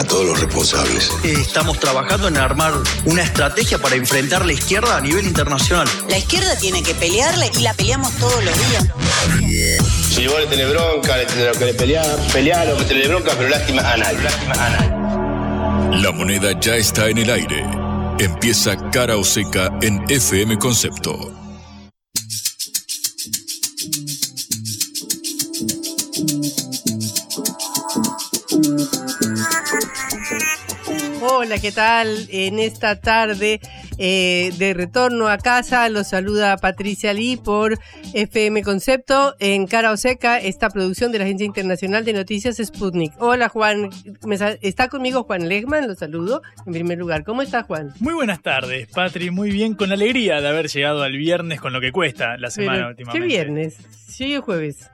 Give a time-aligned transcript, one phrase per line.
[0.00, 1.10] A todos los responsables.
[1.24, 2.72] Estamos trabajando en armar
[3.04, 5.86] una estrategia para enfrentar la izquierda a nivel internacional.
[6.08, 8.86] La izquierda tiene que pelearle y la peleamos todos los días.
[10.10, 13.32] Si vos le tenés bronca, le tenés que le pelear, pelear lo que tenés bronca,
[13.36, 14.22] pero lástima a nadie.
[14.22, 16.02] Lástima a nadie.
[16.02, 17.62] La moneda ya está en el aire.
[18.18, 21.39] Empieza cara o seca en FM Concepto.
[31.32, 32.26] Hola, ¿qué tal?
[32.30, 33.60] En esta tarde
[33.98, 37.78] eh, de retorno a casa los saluda Patricia Lee por
[38.14, 43.12] FM Concepto en Cara o Seca, esta producción de la Agencia Internacional de Noticias Sputnik.
[43.18, 43.90] Hola Juan,
[44.60, 47.22] está conmigo Juan Legman, lo saludo en primer lugar.
[47.22, 47.94] ¿Cómo está Juan?
[48.00, 49.30] Muy buenas tardes, Patri.
[49.30, 52.78] Muy bien, con alegría de haber llegado al viernes con lo que cuesta la semana
[52.78, 53.20] Pero, últimamente.
[53.20, 53.76] ¿Qué viernes?
[54.08, 54.90] Sí, jueves.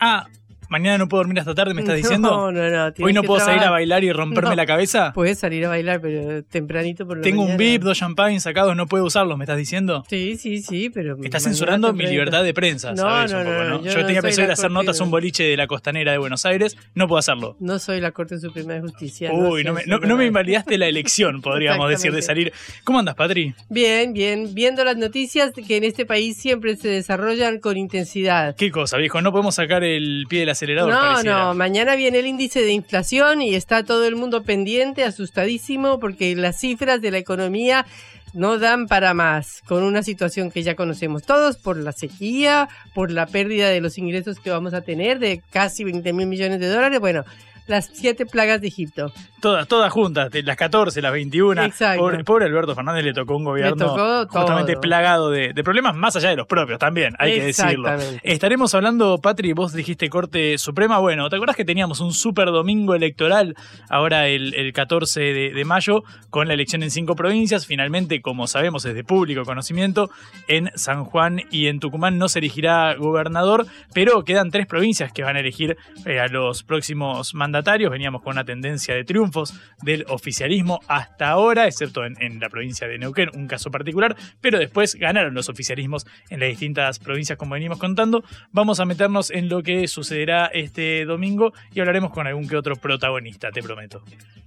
[0.00, 0.28] Ah,
[0.68, 2.30] mañana no puedo dormir hasta tarde, ¿me estás No, diciendo?
[2.30, 4.56] no, no, tienes Hoy no puedo salir a bailar y romperme No.
[4.56, 5.12] la cabeza.
[5.14, 7.56] Puedes salir a bailar, pero tempranito por la Tengo un.
[7.56, 10.04] VIP, dos champagne sacados, no puedo usarlos, ¿me estás diciendo?
[10.08, 11.16] Sí, sí, sí, pero...
[11.22, 13.32] Estás censurando mi libertad de prensa, No, ¿sabes?
[13.32, 13.84] no, un poco, no, ¿no?
[13.84, 15.56] yo Yo, no tenía pensado ir la a hacer notas a un de- boliche de
[15.56, 17.56] la costanera de Buenos Aires, no puedo hacerlo.
[17.60, 19.30] No soy la Corte Suprema de Justicia.
[19.32, 22.52] Uy, no me, no- no me invalidaste la elección, podríamos decir, de salir.
[22.84, 23.54] ¿Cómo andas, Patri?
[23.68, 24.54] Bien, bien.
[24.54, 28.54] Viendo las noticias que en este país siempre se desarrollan con intensidad.
[28.56, 29.20] ¿Qué cosa, viejo?
[29.20, 31.44] No podemos sacar el pie del acelerador, No, pareciera.
[31.44, 36.34] no, mañana viene el índice de inflación y está todo el mundo pendiente, asustadísimo, porque
[36.34, 37.86] las cifras de la economía
[38.32, 43.10] no dan para más, con una situación que ya conocemos todos, por la sequía, por
[43.10, 46.68] la pérdida de los ingresos que vamos a tener de casi 20 mil millones de
[46.68, 47.00] dólares.
[47.00, 47.24] Bueno,
[47.66, 49.12] las siete plagas de Egipto.
[49.40, 51.62] Todas, todas juntas, las 14, las 21.
[51.62, 52.00] Exacto.
[52.00, 56.16] Pobre, pobre Alberto Fernández le tocó un gobierno tocó justamente plagado de, de problemas más
[56.16, 57.90] allá de los propios también, hay que decirlo.
[58.22, 60.98] Estaremos hablando, Patri, vos dijiste Corte Suprema.
[60.98, 63.54] Bueno, ¿te acordás que teníamos un super domingo electoral
[63.88, 67.66] ahora el, el 14 de, de mayo con la elección en cinco provincias?
[67.66, 70.10] Finalmente, como sabemos, es de público conocimiento,
[70.48, 75.22] en San Juan y en Tucumán no se elegirá gobernador, pero quedan tres provincias que
[75.22, 77.55] van a elegir eh, a los próximos mandatarios.
[77.62, 82.88] Veníamos con una tendencia de triunfos del oficialismo hasta ahora, excepto en, en la provincia
[82.88, 87.54] de Neuquén, un caso particular, pero después ganaron los oficialismos en las distintas provincias como
[87.54, 88.24] venimos contando.
[88.52, 92.76] Vamos a meternos en lo que sucederá este domingo y hablaremos con algún que otro
[92.76, 94.02] protagonista, te prometo.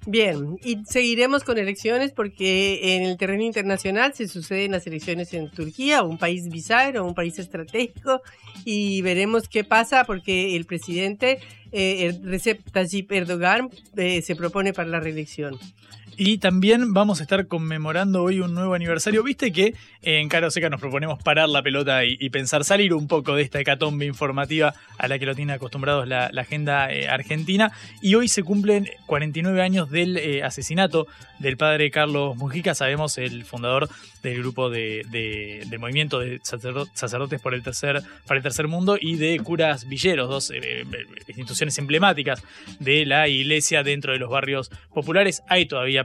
[0.06, 5.52] Bien, y seguiremos con elecciones porque en el terreno internacional se suceden las elecciones en
[5.52, 8.22] Turquía, un país bisagra, un país estratégico,
[8.66, 11.40] y veremos qué pasa porque el presidente
[11.72, 15.58] eh, Recep Tayyip Erdogan eh, se propone para la reelección.
[16.22, 19.24] Y también vamos a estar conmemorando hoy un nuevo aniversario.
[19.24, 23.36] Viste que en Caro Seca nos proponemos parar la pelota y, pensar, salir un poco
[23.36, 27.72] de esta hecatombe informativa a la que lo tiene acostumbrados la, agenda eh, argentina.
[28.02, 31.08] Y hoy se cumplen 49 años del eh, asesinato
[31.40, 33.88] del padre Carlos Mujica, sabemos, el fundador
[34.22, 38.98] del grupo de, de- movimiento de sacerdo- sacerdotes por el tercer, para el tercer mundo
[39.00, 40.86] y de curas villeros, dos eh, eh,
[41.30, 42.44] instituciones emblemáticas
[42.82, 45.44] de la iglesia dentro de los barrios populares.
[45.48, 46.04] Hay todavía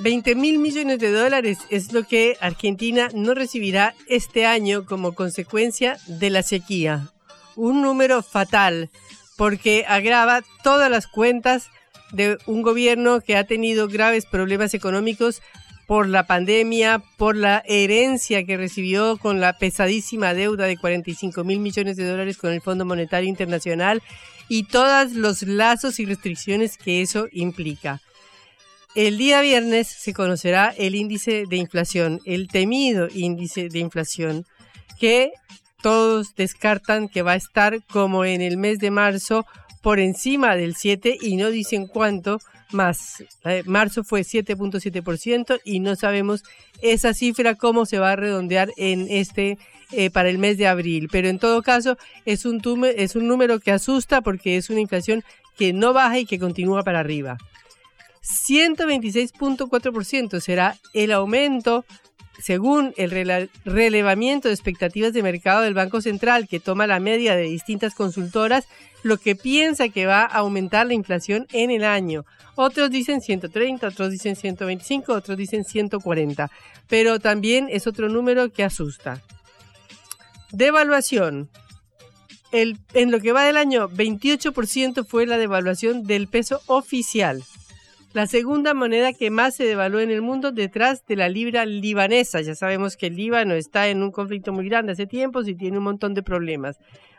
[0.00, 5.98] 20 mil millones de dólares es lo que Argentina no recibirá este año como consecuencia
[6.06, 7.10] de la sequía.
[7.54, 8.90] Un número fatal
[9.36, 11.68] porque agrava todas las cuentas
[12.12, 15.42] de un gobierno que ha tenido graves problemas económicos
[15.86, 21.60] por la pandemia, por la herencia que recibió con la pesadísima deuda de 45 mil
[21.60, 24.02] millones de dólares con el Fondo Monetario Internacional
[24.48, 28.00] y todos los lazos y restricciones que eso implica.
[28.96, 34.46] El día viernes se conocerá el índice de inflación, el temido índice de inflación,
[34.98, 35.32] que
[35.82, 39.44] todos descartan que va a estar como en el mes de marzo
[39.82, 42.38] por encima del 7 y no dicen cuánto
[42.72, 43.22] más.
[43.44, 46.42] Eh, marzo fue 7.7% y no sabemos
[46.80, 49.58] esa cifra cómo se va a redondear en este
[49.92, 51.10] eh, para el mes de abril.
[51.12, 52.62] Pero en todo caso es un,
[52.96, 55.22] es un número que asusta porque es una inflación
[55.58, 57.36] que no baja y que continúa para arriba.
[58.26, 61.84] 126.4% será el aumento
[62.38, 67.42] según el relevamiento de expectativas de mercado del Banco Central, que toma la media de
[67.44, 68.66] distintas consultoras,
[69.02, 72.26] lo que piensa que va a aumentar la inflación en el año.
[72.54, 76.50] Otros dicen 130, otros dicen 125, otros dicen 140,
[76.88, 79.22] pero también es otro número que asusta.
[80.52, 81.50] Devaluación.
[82.52, 87.42] En lo que va del año, 28% fue la devaluación del peso oficial
[88.16, 92.40] la segunda moneda que más se devaluó en el mundo detrás de la libra libanesa.
[92.40, 95.76] Ya sabemos que el Líbano está en un conflicto muy grande hace tiempo y tiene
[95.76, 96.78] un montón de problemas.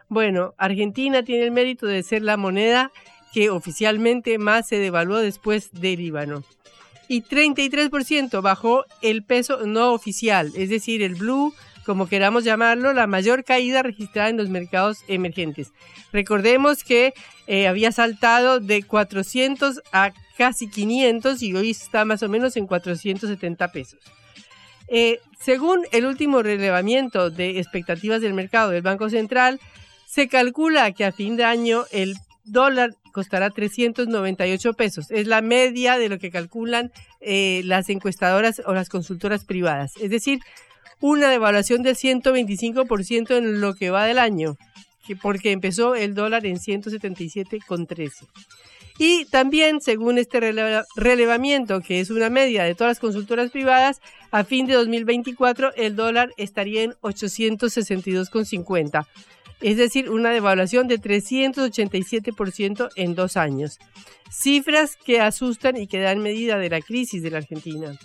[0.10, 2.92] Bueno, Argentina tiene el mérito de ser la moneda
[3.32, 6.44] que oficialmente más se devaluó después del Líbano.
[7.08, 11.54] Y 33% bajó el peso no oficial, es decir, el blue,
[11.88, 15.72] como queramos llamarlo, la mayor caída registrada en los mercados emergentes.
[16.12, 17.14] Recordemos que
[17.48, 22.68] eh, había saltado de 400 a casi 500 y hoy está más o menos en
[22.68, 24.00] 470 pesos.
[24.90, 29.62] Eh, según el último relevamiento de expectativas del mercado del Banco Central,
[30.06, 35.10] se calcula que a fin de año el dólar costará 398 pesos.
[35.10, 36.92] Es la media de lo que calculan
[37.22, 39.94] eh, las encuestadoras o las consultoras privadas.
[40.02, 40.40] Es decir,
[41.00, 44.58] una devaluación del 125% en lo que va del año,
[45.22, 48.28] porque empezó el dólar en 177,13.
[49.00, 50.40] Y también, según este
[50.96, 54.02] relevamiento, que es una media de todas las consultoras privadas,
[54.32, 59.06] a fin de 2024 el dólar estaría en 862,50.
[59.62, 63.78] Es decir, una devaluación de 387% en dos años.
[64.32, 67.98] Cifras que asustan y que dan medida de la crisis de la Argentina.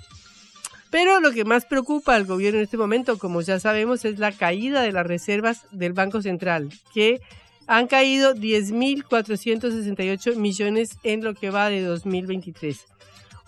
[0.93, 4.31] Pero lo que más preocupa al gobierno en este momento, como ya sabemos, es la
[4.31, 7.23] caída de las reservas del Banco Central, que
[7.67, 12.85] han caído 10.468 millones en lo que va de 2023.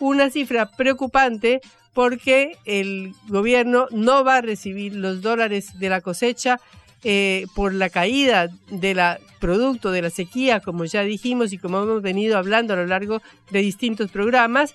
[0.00, 1.60] Una cifra preocupante
[1.92, 6.58] porque el gobierno no va a recibir los dólares de la cosecha
[7.02, 8.98] eh, por la caída del
[9.38, 13.20] producto de la sequía, como ya dijimos y como hemos venido hablando a lo largo
[13.50, 14.74] de distintos programas,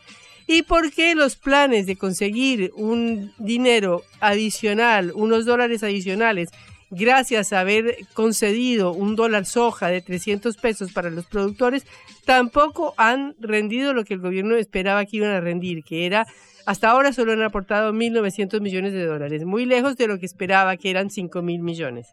[0.49, 6.49] y porque los planes de conseguir un dinero adicional, unos dólares adicionales
[6.89, 11.85] gracias a haber concedido un dólar soja de 300 pesos para los productores,
[12.25, 16.25] tampoco han rendido lo que el gobierno esperaba que iban a rendir, que era,
[16.65, 20.77] hasta ahora solo han aportado 1.900 millones de dólares, muy lejos de lo que esperaba,
[20.77, 22.07] que eran 5.000 millones.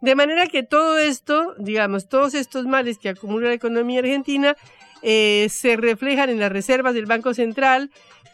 [0.00, 4.56] De manera que todo esto, digamos, todos estos males que acumula la economía argentina,
[5.02, 7.90] eh, se reflejan en las reservas del Banco Central,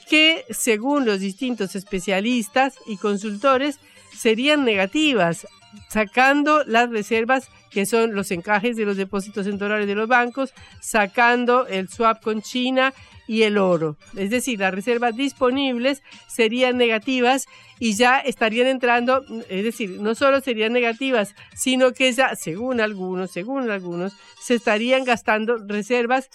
[0.09, 3.79] que según los distintos especialistas y consultores,
[4.17, 5.47] serían negativas,
[5.89, 10.53] sacando las reservas que son los encajes de los depósitos en dólares de los bancos,
[10.81, 12.93] sacando el swap con China
[13.27, 13.97] y el oro.
[14.17, 17.47] Es decir, las reservas disponibles serían negativas
[17.79, 23.31] y ya estarían entrando, es decir, no solo serían negativas, sino que ya, según algunos,
[23.31, 26.29] según algunos, se estarían gastando reservas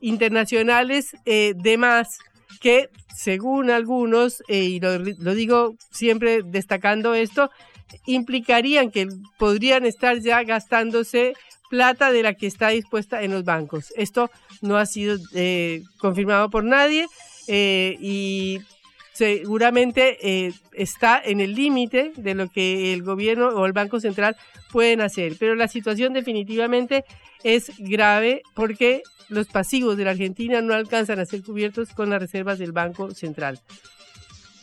[0.00, 2.18] internacionales eh, de más
[2.60, 7.50] que según algunos, eh, y lo, digo siempre destacando esto,
[8.06, 9.08] implicarían que
[9.38, 11.34] podrían estar ya gastándose
[11.68, 13.92] plata de la que está dispuesta en los bancos.
[13.96, 14.30] Esto
[14.62, 17.06] no ha sido eh, confirmado por nadie
[17.46, 18.60] eh, y
[19.12, 24.34] seguramente está en el límite de lo que el gobierno o el Banco Central
[24.72, 25.36] pueden hacer.
[25.38, 27.04] Pero la situación definitivamente
[27.44, 32.20] es grave porque los pasivos de la Argentina no alcanzan a ser cubiertos con las
[32.20, 33.60] reservas del Banco Central.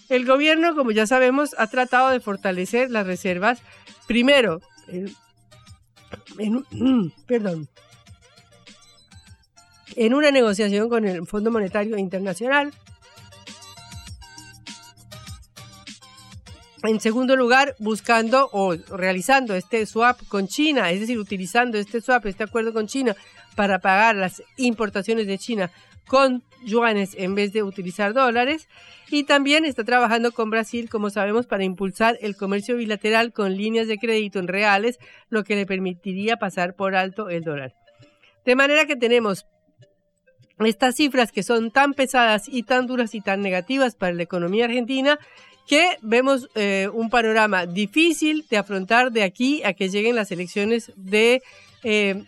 [0.09, 3.59] El gobierno, como ya sabemos, ha tratado de fortalecer las reservas,
[4.07, 5.13] primero, en,
[10.13, 12.73] una negociación con el Fondo Monetario Internacional.
[16.87, 22.25] En segundo lugar, buscando o realizando este swap con China, es decir, utilizando este swap,
[22.27, 23.13] este acuerdo con China
[23.57, 25.69] para pagar las importaciones de China
[26.07, 28.69] con yuanes en vez de utilizar dólares.
[29.09, 33.89] Y también está trabajando con Brasil, como sabemos, para impulsar el comercio bilateral con líneas
[33.89, 37.73] de crédito en reales, lo que le permitiría pasar por alto el dólar.
[38.45, 39.45] De manera que tenemos
[40.65, 44.65] estas cifras que son tan pesadas y tan duras y tan negativas para la economía
[44.65, 45.19] argentina
[45.67, 50.91] que vemos eh, un panorama difícil de afrontar de aquí a que lleguen las elecciones
[50.95, 51.41] de
[51.83, 52.23] eh,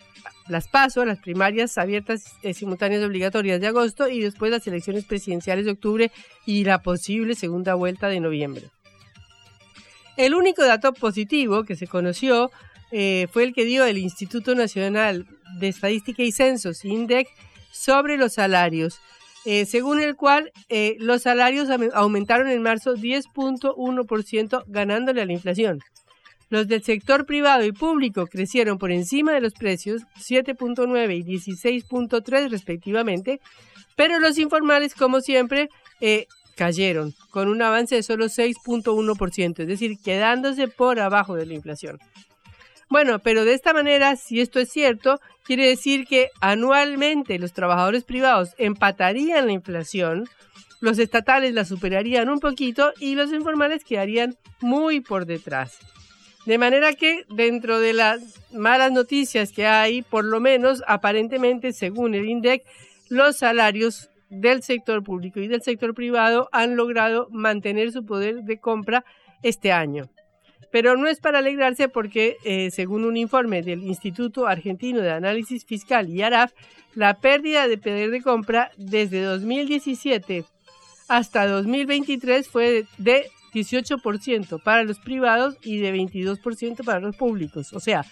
[0.50, 5.64] las PASO, las primarias abiertas eh, simultáneas obligatorias de agosto y después las elecciones presidenciales
[5.64, 6.12] de octubre
[6.44, 8.68] y la posible segunda vuelta de noviembre.
[10.16, 12.50] El único dato positivo que se conoció
[12.90, 15.26] eh, fue el que dio el Instituto Nacional
[15.58, 17.28] de Estadística y Censos, INDEC,
[17.70, 19.00] sobre los salarios,
[19.44, 25.80] eh, según el cual eh, los salarios aumentaron en marzo 10.1% ganándole a la inflación.
[26.50, 32.50] Los del sector privado y público crecieron por encima de los precios 7.9 y 16.3
[32.50, 33.40] respectivamente,
[33.96, 35.68] pero los informales, como siempre,
[36.00, 41.54] eh, cayeron con un avance de solo 6.1%, es decir, quedándose por abajo de la
[41.54, 41.98] inflación.
[42.90, 48.02] Bueno, pero de esta manera, si esto es cierto, quiere decir que anualmente los trabajadores
[48.02, 50.28] privados empatarían la inflación,
[50.80, 55.78] los estatales la superarían un poquito y los informales quedarían muy por detrás.
[56.46, 62.16] De manera que dentro de las malas noticias que hay, por lo menos aparentemente, según
[62.16, 62.64] el INDEC,
[63.08, 68.58] los salarios del sector público y del sector privado han logrado mantener su poder de
[68.58, 69.04] compra
[69.42, 70.10] este año.
[70.70, 75.64] Pero no es para alegrarse porque, eh, según un informe del Instituto Argentino de Análisis
[75.64, 76.52] Fiscal y ARAF,
[76.94, 80.44] la pérdida de poder de compra desde 2017
[81.08, 87.72] hasta 2023 fue de 18% para los privados y de 22% para los públicos.
[87.72, 88.04] O sea,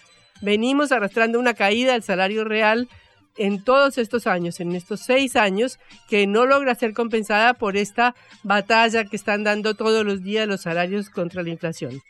[0.43, 2.89] venimos arrastrando una caída del salario real
[3.37, 8.17] en todos estos años, en estos seis años, que no logra ser compensada por esta
[8.43, 12.03] batalla que están dando todos los días los salarios contra la inflación.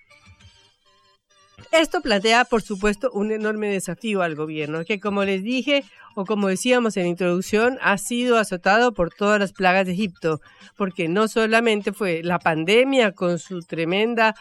[1.70, 5.84] Esto plantea, por supuesto, un enorme desafío al gobierno, que como les dije
[6.14, 10.40] o como decíamos en la introducción, ha sido azotado por todas las plagas de Egipto,
[10.76, 14.34] porque no solamente fue la pandemia con su tremenda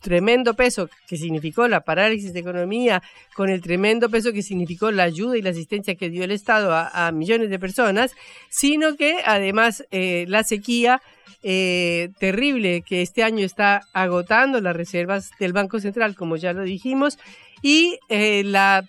[0.00, 3.02] tremendo peso que significó la parálisis de economía,
[3.34, 6.72] con el tremendo peso que significó la ayuda y la asistencia que dio el Estado
[6.74, 8.12] a, millones de personas,
[8.48, 11.00] sino que además eh, la sequía
[11.42, 16.62] eh, terrible que este año está agotando las reservas del Banco Central, como ya lo
[16.62, 17.18] dijimos,
[17.60, 18.84] y eh, la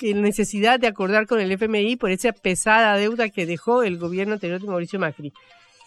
[0.00, 4.60] necesidad de acordar con el FMI por esa pesada deuda que dejó el gobierno anterior
[4.60, 5.32] de Mauricio Macri.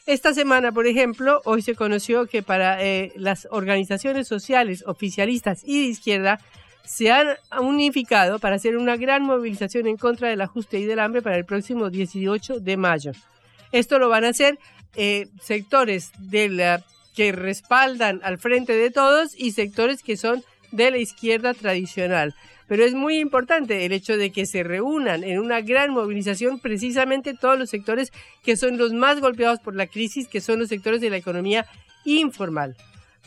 [0.07, 5.79] Esta semana, por ejemplo, hoy se conoció que para eh, las organizaciones sociales oficialistas y
[5.79, 6.39] de izquierda
[6.83, 7.27] se han
[7.59, 11.45] unificado para hacer una gran movilización en contra del ajuste y del hambre para el
[11.45, 13.11] próximo 18 de mayo.
[13.71, 14.57] Esto lo van a hacer
[14.95, 16.83] eh, sectores de la,
[17.15, 22.33] que respaldan al frente de todos y sectores que son de la izquierda tradicional.
[22.71, 27.33] Pero es muy importante el hecho de que se reúnan en una gran movilización precisamente
[27.33, 28.13] todos los sectores
[28.45, 31.65] que son los más golpeados por la crisis, que son los sectores de la economía
[32.05, 32.77] informal.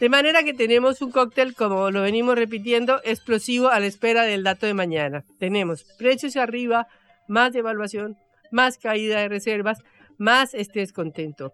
[0.01, 4.45] De manera que tenemos un cóctel, como lo venimos repitiendo, explosivo a la espera del
[4.45, 5.25] dato de mañana.
[5.39, 6.87] Tenemos precios arriba,
[7.29, 8.17] más devaluación,
[8.51, 9.83] más caída de reservas,
[10.17, 11.53] más este descontento.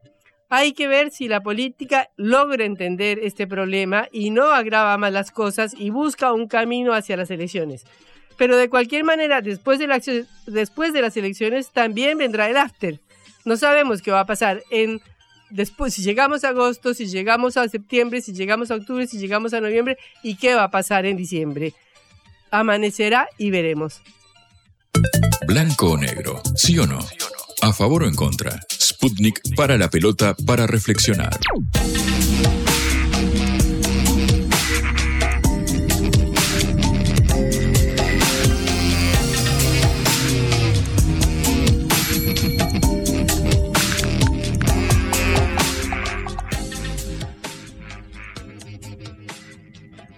[0.52, 5.30] Hay que ver si la política logra entender este problema y no agrava más las
[5.30, 7.84] cosas y busca un camino hacia las elecciones.
[8.36, 12.98] Pero de cualquier manera, después de, las elecciones también vendrá el after.
[13.44, 15.00] No sabemos qué va a pasar en
[15.50, 19.54] después, si llegamos a agosto, si llegamos a septiembre, si llegamos a octubre, si llegamos
[19.54, 21.74] a noviembre y qué va a pasar en diciembre.
[22.50, 24.02] Amanecerá y veremos.
[25.46, 26.98] Blanco o negro, ¿sí o no?
[27.62, 28.58] ¿A favor o en contra?
[29.00, 31.30] Sputnik para la pelota para reflexionar.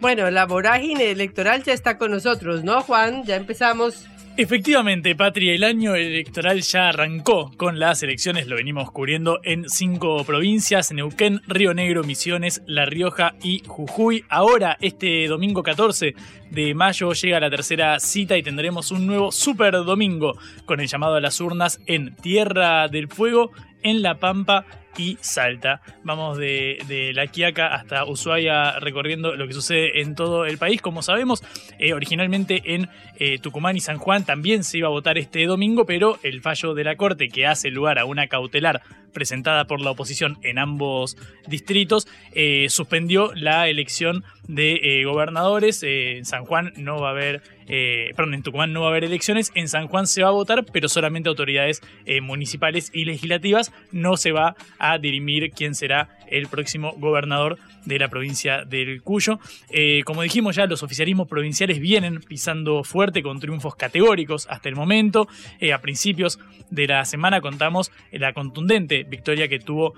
[0.01, 3.23] Bueno, la vorágine electoral ya está con nosotros, ¿no, Juan?
[3.27, 9.41] Ya empezamos Efectivamente, Patria, el año electoral ya arrancó con las elecciones, lo venimos cubriendo
[9.45, 14.25] en cinco provincias, Neuquén, Río Negro, Misiones, La Rioja y Jujuy.
[14.31, 16.15] Ahora, este domingo 14
[16.51, 21.17] de mayo, llega la tercera cita y tendremos un nuevo super domingo con el llamado
[21.17, 23.51] a las urnas en Tierra del Fuego,
[23.83, 24.65] en La Pampa
[24.97, 25.81] y Salta.
[26.03, 30.83] Vamos de, La Quiaca hasta Ushuaia recorriendo lo que sucede en todo el país.
[30.83, 31.43] Como sabemos,
[31.79, 35.87] eh, originalmente en eh, Tucumán y San Juan también se iba a votar este domingo,
[35.87, 39.91] pero el fallo de la Corte que hace lugar a una cautelar presentada por la
[39.91, 45.83] oposición en ambos distritos eh, suspendió la elección de gobernadores.
[45.83, 47.43] en San Juan no va a haber
[47.75, 50.33] eh, perdón, en Tucumán no va a haber elecciones, en San Juan se va a
[50.33, 53.73] votar, pero solamente autoridades eh, municipales y legislativas.
[53.93, 59.41] No se va a dirimir quién será el próximo gobernador de la provincia del Cuyo.
[59.71, 64.77] Eh, como dijimos ya, los oficialismos provinciales vienen pisando fuerte con triunfos categóricos hasta el
[64.77, 65.27] momento.
[65.73, 66.39] a principios
[66.71, 69.95] de la semana contamos la contundente victoria que tuvo,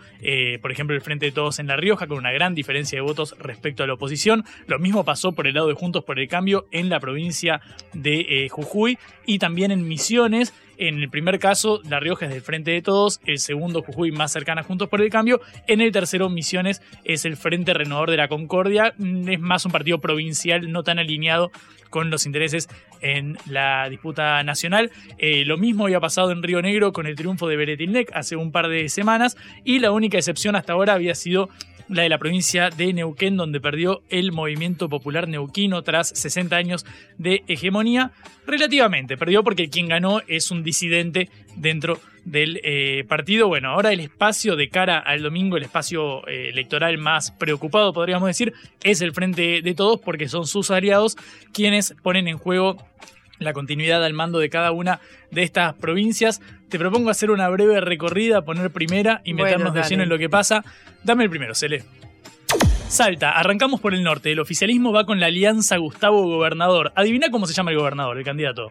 [0.62, 3.34] por ejemplo, el Frente de Todos en La Rioja, con una gran diferencia de votos
[3.38, 4.44] respecto a la oposición.
[4.66, 7.60] Lo mismo pasó por el lado de Juntos por el Cambio en la provincia
[7.92, 10.52] de eh, Jujuy y también en Misiones.
[10.76, 14.32] En el primer caso, La Rioja es del Frente de Todos, el segundo Jujuy más
[14.32, 18.26] cercana Juntos por el Cambio, en el tercero Misiones es el Frente Renovador de la
[18.26, 21.50] Concordia, Mm, es más un partido provincial no tan alineado
[21.90, 22.68] con los intereses
[23.00, 24.90] en la disputa nacional.
[25.18, 28.50] Eh, lo mismo había pasado en Río Negro con el triunfo de Beretilnec hace un
[28.50, 31.50] par de semanas y la única excepción hasta ahora había sido
[31.88, 36.86] la de la provincia de Neuquén, donde perdió el movimiento popular neuquino tras 60 años
[37.18, 38.12] de hegemonía.
[38.46, 43.48] Relativamente, perdió porque quien ganó es un disidente dentro del eh, partido.
[43.48, 48.26] Bueno, ahora el espacio de cara al domingo, el espacio eh, electoral más preocupado, podríamos
[48.26, 51.16] decir, es el Frente de Todos, porque son sus aliados
[51.52, 52.76] quienes ponen en juego
[53.38, 55.00] la continuidad al mando de cada una
[55.30, 56.40] de estas provincias.
[56.68, 60.18] Te propongo hacer una breve recorrida, poner primera y Bueno, meternos de lleno en lo
[60.18, 60.64] que pasa.
[61.02, 61.84] Dame el primero, Cele.
[62.88, 64.30] Salta, arrancamos por el norte.
[64.30, 66.92] El oficialismo va con la alianza Gustavo Gobernador.
[66.94, 68.68] Adivina cómo se llama el gobernador, el candidato.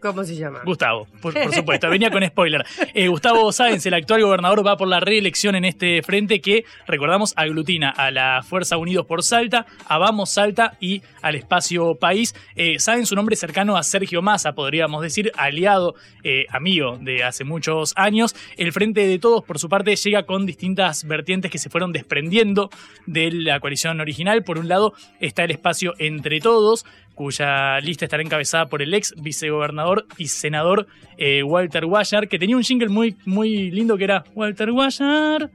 [0.00, 0.60] ¿Cómo se llama?
[0.64, 2.64] Gustavo, por, por supuesto, venía con spoiler.
[2.94, 7.34] Eh, Gustavo Sáenz, el actual gobernador, va por la reelección en este frente que, recordamos,
[7.36, 12.34] aglutina a la Fuerza Unidos por Salta, a Vamos Salta y al Espacio País.
[12.56, 17.44] Eh, Sáenz, un hombre cercano a Sergio Massa, podríamos decir, aliado, eh, amigo de hace
[17.44, 18.34] muchos años.
[18.56, 22.70] El Frente de Todos, por su parte, llega con distintas vertientes que se fueron desprendiendo
[23.06, 24.44] de la coalición original.
[24.44, 26.86] Por un lado está el espacio Entre Todos,
[27.20, 30.86] cuya lista estará encabezada por el ex vicegobernador y senador
[31.18, 35.50] eh, Walter Guayar, que tenía un jingle muy, muy lindo que era Walter Guayar.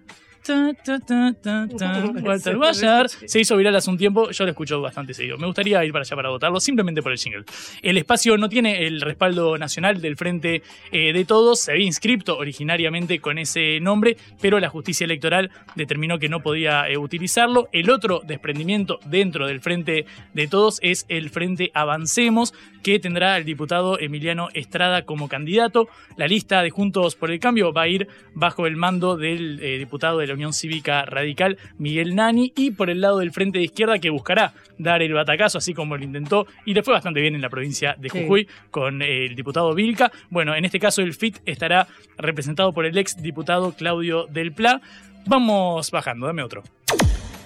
[2.24, 5.38] Walter Guayar se hizo viral hace un tiempo, yo lo escucho bastante seguido.
[5.38, 7.44] Me gustaría ir para allá para votarlo, simplemente por el jingle.
[7.82, 10.62] El espacio no tiene el respaldo nacional del Frente
[10.92, 16.20] eh, de Todos, se había inscripto originariamente con ese nombre, pero la justicia electoral determinó
[16.20, 17.70] que no podía eh, utilizarlo.
[17.72, 23.46] El otro desprendimiento dentro del Frente de Todos es el Frente Avancemos, que tendrá al
[23.46, 25.88] diputado Emiliano Estrada como candidato.
[26.18, 29.80] La lista de Juntos por el Cambio va a ir bajo el mando del eh,
[29.80, 33.66] diputado de la Unión Cívica Radical, Miguel Nani, y por el lado del Frente de
[33.66, 37.36] Izquierda, que buscará dar el batacazo, así como lo intentó, y le fue bastante bien
[37.36, 38.22] en la provincia de Sí.
[38.22, 40.12] Jujuy con el diputado Vilca.
[40.30, 44.82] Bueno, en este caso el FIT estará representado por el ex diputado Claudio Del Pla.
[45.26, 46.64] Vamos bajando, dame otro.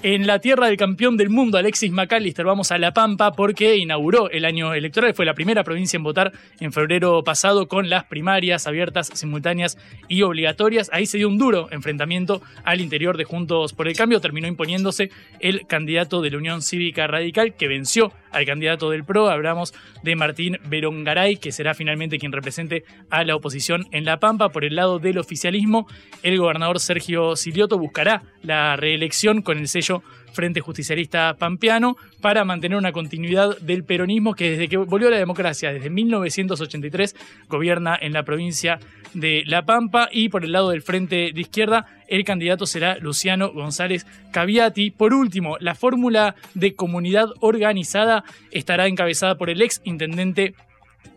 [0.02, 4.30] En la tierra del campeón del mundo, Alexis McAllister, vamos a La Pampa porque inauguró
[4.30, 5.14] el año electoral.
[5.14, 6.32] Fue la primera provincia en votar
[6.62, 10.90] en febrero pasado con las primarias abiertas, simultáneas y obligatorias.
[10.94, 14.22] Ahí se dio un duro enfrentamiento al interior de Juntos por el Cambio.
[14.22, 15.10] Terminó imponiéndose
[15.42, 19.30] el candidato de la Unión Cívica Radical que venció al candidato del PRO.
[19.30, 24.48] Hablamos de Martín Berongaray, que será finalmente quien represente a la oposición en La Pampa.
[24.48, 25.88] Por el lado del oficialismo,
[26.24, 29.89] el gobernador Sergio Silioto buscará la reelección con el sello
[30.32, 35.18] Frente Justicialista Pampeano para mantener una continuidad del peronismo que desde que volvió a la
[35.18, 37.16] democracia, desde 1983,
[37.48, 38.80] gobierna en la provincia
[39.14, 43.52] de La Pampa y por el lado del Frente de Izquierda el candidato será Luciano
[43.52, 44.92] González Caviati.
[44.92, 50.56] Por último, la fórmula de comunidad organizada estará encabezada por el ex intendente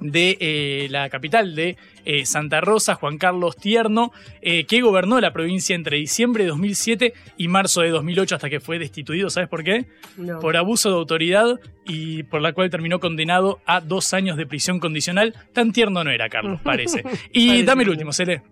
[0.00, 5.32] de eh, la capital de eh, Santa Rosa, Juan Carlos Tierno, eh, que gobernó la
[5.32, 9.30] provincia entre diciembre de 2007 y marzo de 2008 hasta que fue destituido.
[9.30, 9.86] ¿Sabes por qué?
[10.16, 10.40] No.
[10.40, 14.80] Por abuso de autoridad y por la cual terminó condenado a dos años de prisión
[14.80, 15.34] condicional.
[15.52, 17.04] Tan tierno no era, Carlos, parece.
[17.32, 18.42] Y Parece dame el último, Cele.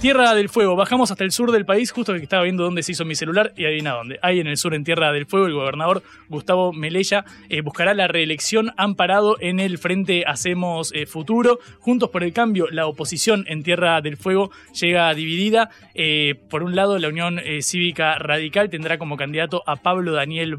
[0.00, 2.92] Tierra del Fuego, bajamos hasta el sur del país, justo que estaba viendo dónde se
[2.92, 4.18] hizo mi celular y adivina dónde.
[4.22, 8.06] Ahí en el sur, en Tierra del Fuego, el gobernador Gustavo Melella eh, buscará la
[8.06, 11.58] reelección amparado en el Frente Hacemos eh, Futuro.
[11.80, 15.70] Juntos por el Cambio, la oposición en Tierra del Fuego llega dividida.
[15.94, 20.58] Eh, por un lado, la Unión Cívica Radical tendrá como candidato a Pablo Daniel.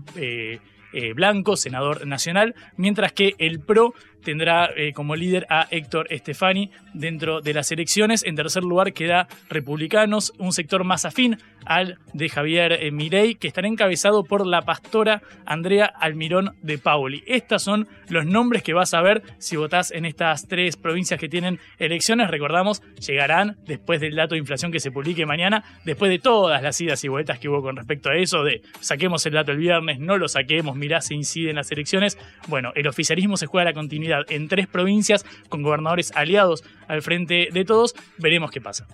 [1.13, 7.41] Blanco, senador nacional, mientras que el PRO tendrá eh, como líder a Héctor Estefani dentro
[7.41, 8.23] de las elecciones.
[8.23, 13.47] En tercer lugar queda Republicanos, un sector más afín al de Javier eh, Milei, que
[13.47, 17.23] estará encabezado por la pastora Andrea Almirón de Pauli.
[17.27, 21.27] Estos son los nombres que vas a ver si votás en estas tres provincias que
[21.27, 22.29] tienen elecciones.
[22.29, 26.79] Recordamos, llegarán después del dato de inflación que se publique mañana, después de todas las
[26.79, 29.99] idas y vueltas que hubo con respecto a eso, de saquemos el dato el viernes,
[29.99, 32.17] no lo saquemos, mirá si incide en las elecciones.
[32.47, 37.49] Bueno, el oficialismo se juega la continuidad en tres provincias con gobernadores aliados al frente
[37.51, 37.95] de todos.
[38.17, 38.87] Veremos qué pasa.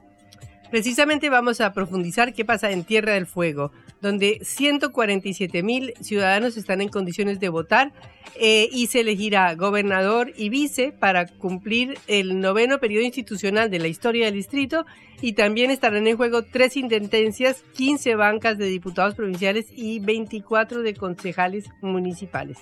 [0.74, 3.72] Precisamente vamos a profundizar qué pasa en Tierra del Fuego,
[4.02, 7.94] donde 147 mil ciudadanos están en condiciones de votar
[8.40, 13.88] eh, y se elegirá gobernador y vice para cumplir el noveno periodo institucional de la
[13.88, 14.88] historia del distrito
[15.22, 20.96] y también estarán en juego tres intendencias, 15 bancas de diputados provinciales y 24 de
[20.96, 22.58] concejales municipales.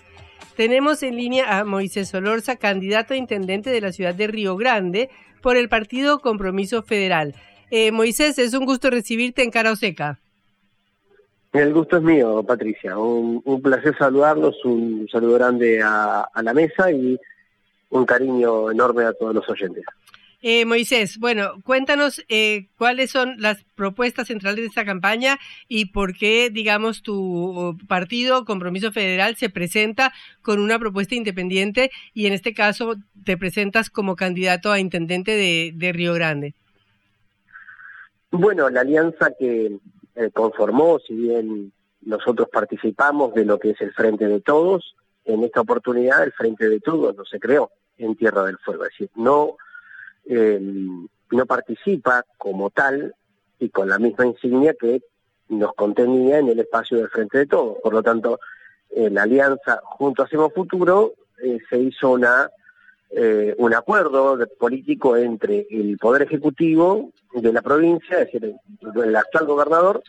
[0.56, 5.10] Tenemos en línea a Moisés Solorza, candidato a intendente de la ciudad de Río Grande
[5.42, 7.34] por el partido Compromiso Federal.
[7.72, 10.20] Eh, Moisés, es un gusto recibirte en Cara Seca.
[11.54, 12.98] El gusto es mío, Patricia.
[12.98, 17.20] Un, placer saludarlos, un saludo grande a, la mesa y
[17.90, 19.84] un cariño enorme a todos los oyentes.
[20.44, 26.18] Eh, Moisés, bueno, cuéntanos eh, cuáles son las propuestas centrales de esta campaña y por
[26.18, 32.56] qué, digamos, tu partido Compromiso Federal se presenta con una propuesta independiente y en este
[32.56, 36.56] caso te presentas como candidato a intendente de, Río Grande.
[38.32, 39.78] Bueno, la alianza que
[40.16, 45.44] eh, conformó, si bien nosotros participamos de lo que es el Frente de Todos, en
[45.44, 49.12] esta oportunidad el Frente de Todos no se creó en Tierra del Fuego, es decir,
[49.16, 49.58] no
[50.26, 50.60] eh,
[51.32, 53.16] no participa como tal
[53.60, 55.02] y con la misma insignia que
[55.50, 57.78] nos contenía en el espacio del Frente de Todos.
[57.82, 58.40] Por lo tanto,
[58.90, 62.50] en la alianza junto a Hacemos Futuro eh, se hizo una
[63.14, 68.56] eh, un acuerdo político entre el Poder Ejecutivo de la provincia, es decir,
[69.04, 70.02] el, actual gobernador,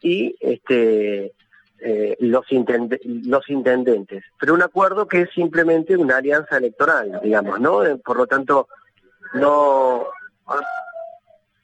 [0.00, 1.32] y este
[1.80, 2.46] eh, los,
[3.04, 4.22] los intendentes.
[4.38, 7.80] Pero un acuerdo que es simplemente una alianza electoral, digamos, ¿no?
[8.04, 8.68] Por lo tanto,
[9.36, 10.06] no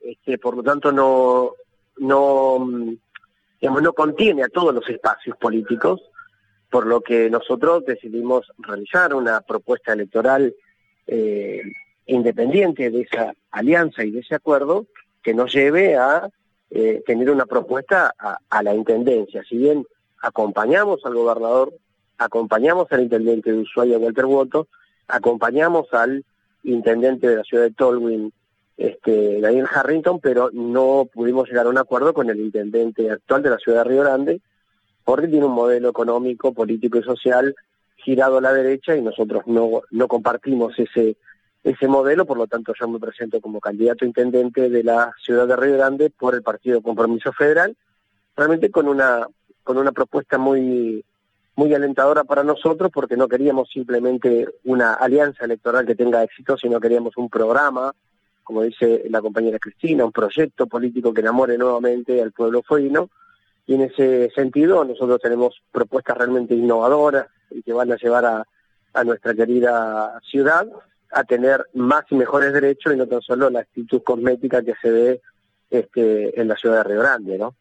[0.01, 1.53] este, por lo tanto no
[1.99, 2.67] no
[3.61, 6.01] digamos, no contiene a todos los espacios políticos
[6.71, 10.55] por lo que nosotros decidimos realizar una propuesta electoral
[11.07, 11.61] eh,
[12.07, 14.87] independiente de esa alianza y de ese acuerdo
[15.23, 16.29] que nos lleve a
[16.71, 19.45] eh, tener una propuesta a, a, la intendencia.
[19.47, 19.87] Si bien
[20.23, 21.75] acompañamos al gobernador,
[22.17, 24.69] acompañamos al intendente de Ushuaia, Walter Woto,
[25.09, 26.25] acompañamos al
[26.65, 28.33] intendente de la ciudad de Tolwyn,
[28.77, 33.51] este, Daniel Harrington, pero no pudimos llegar a un acuerdo con el intendente actual de
[33.51, 34.41] la ciudad de Río Grande,
[35.05, 37.55] porque tiene un modelo económico, político y social
[37.97, 41.17] girado a la derecha y nosotros no, no compartimos ese,
[41.63, 45.47] ese modelo, por lo tanto yo me presento como candidato a intendente de la ciudad
[45.47, 47.77] de Río Grande por el Partido Compromiso Federal,
[48.37, 49.27] realmente con una,
[49.63, 51.05] con una propuesta muy
[51.57, 56.81] muy alentadora para nosotros porque no queríamos simplemente una alianza electoral que tenga éxito, sino
[56.81, 57.95] queríamos un programa,
[58.43, 63.11] como dice la compañera Cristina, un proyecto político que enamore nuevamente al pueblo fueguino.
[63.67, 68.47] Y en ese sentido nosotros tenemos propuestas realmente innovadoras y que van a llevar a,
[68.95, 70.67] a nuestra querida ciudad
[71.13, 74.91] a tener más y mejores derechos y no tan solo la actitud cosmética que se
[74.91, 75.21] ve
[75.71, 77.55] este, en la ciudad de Río Grande, ¿no?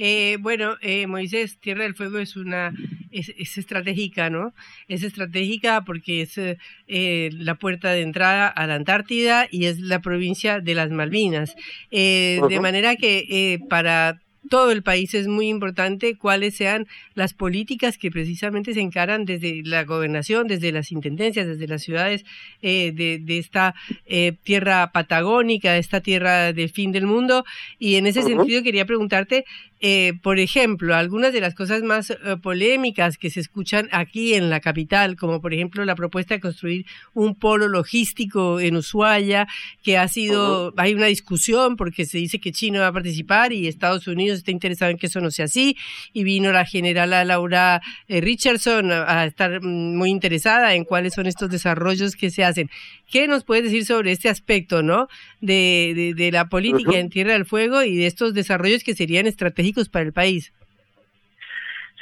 [0.00, 2.72] Eh, bueno, eh, Moisés, Tierra del Fuego es una
[3.10, 4.54] es, estratégica, ¿no?
[4.86, 10.00] Es estratégica porque es eh, la puerta de entrada a la Antártida y es la
[10.00, 11.56] provincia de las Malvinas.
[11.90, 18.10] De manera que para todo el país es muy importante cuáles sean las políticas que
[18.10, 22.24] precisamente se encaran desde la gobernación, desde las intendencias, desde las ciudades
[22.62, 23.74] eh, de, esta
[24.06, 27.44] eh, tierra patagónica, de esta tierra del fin del mundo.
[27.78, 29.44] Y en ese sentido quería preguntarte
[29.80, 34.50] eh, por ejemplo, algunas de las cosas más eh, polémicas que se escuchan aquí en
[34.50, 39.46] la capital, como por ejemplo la propuesta de construir un polo logístico en Ushuaia,
[39.84, 43.68] que ha sido, hay una discusión porque se dice que China va a participar y
[43.68, 45.76] Estados Unidos está interesado en que eso no sea así,
[46.12, 51.26] y vino la general Laura eh, Richardson a, estar mm, muy interesada en cuáles son
[51.26, 52.68] estos desarrollos que se hacen.
[53.08, 55.08] ¿Qué nos puedes decir sobre este aspecto, no?
[55.40, 59.67] De, de, la política en Tierra del Fuego y de estos desarrollos que serían estratégicos
[59.88, 60.52] para el país.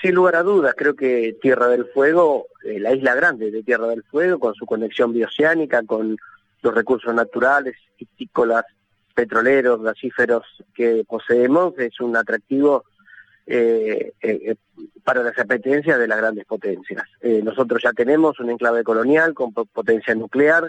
[0.02, 3.86] Sin lugar a dudas, creo que Tierra del Fuego, eh, la isla grande de Tierra
[3.88, 6.16] del Fuego, con su conexión bioceánica, con
[6.62, 7.76] los recursos naturales,
[9.14, 12.84] petroleros, gasíferos que poseemos, es un atractivo
[13.46, 14.56] eh, eh,
[15.02, 17.04] para las apetencias de las grandes potencias.
[17.42, 20.68] nosotros ya tenemos un enclave colonial con potencia nuclear,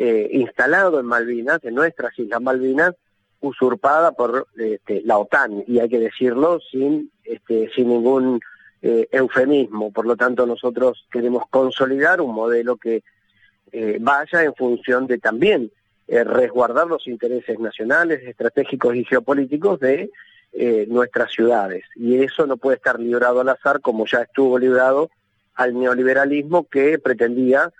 [0.00, 2.94] eh, instalado en Malvinas, en nuestras Islas Malvinas,
[3.40, 8.40] usurpada por este, la OTAN, y hay que decirlo sin, este, sin ningún
[8.82, 9.92] eh, eufemismo.
[9.92, 13.02] Por lo tanto, nosotros queremos consolidar un modelo que
[13.72, 15.70] eh, vaya en función de también
[16.10, 20.10] resguardar los intereses nacionales, estratégicos y geopolíticos de
[20.88, 21.84] nuestras ciudades.
[21.96, 25.10] Y eso no puede estar librado al azar como ya estuvo librado
[25.54, 27.70] al neoliberalismo que pretendía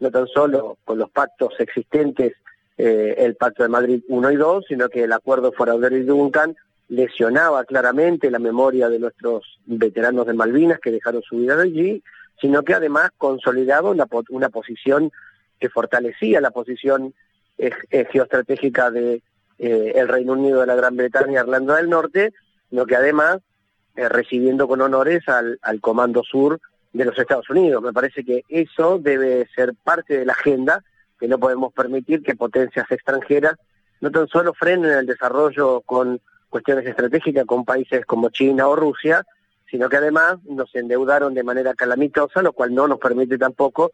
[0.00, 2.32] no tan solo con los pactos existentes
[2.78, 6.56] eh, el Pacto de Madrid 1 y 2, sino que el acuerdo Faraudero y Duncan
[6.88, 12.02] lesionaba claramente la memoria de nuestros veteranos de Malvinas que dejaron su vida allí,
[12.40, 15.10] sino que además consolidaba una, posición
[15.58, 17.14] que fortalecía la posición
[17.58, 19.22] eh, eh, geoestratégica de
[19.58, 22.34] el Reino Unido de la Gran Bretaña y Irlanda del Norte,
[22.68, 23.38] sino que además
[23.94, 26.60] recibiendo con honores al, al Comando Sur
[26.96, 27.82] de los Estados Unidos.
[27.82, 30.82] Me parece que eso debe ser parte de la agenda,
[31.18, 33.56] que no podemos permitir que potencias extranjeras
[34.00, 39.24] no tan solo frenen el desarrollo con cuestiones estratégicas con países como China o Rusia,
[39.70, 43.92] sino que además nos endeudaron de manera calamitosa, lo cual no nos permite tampoco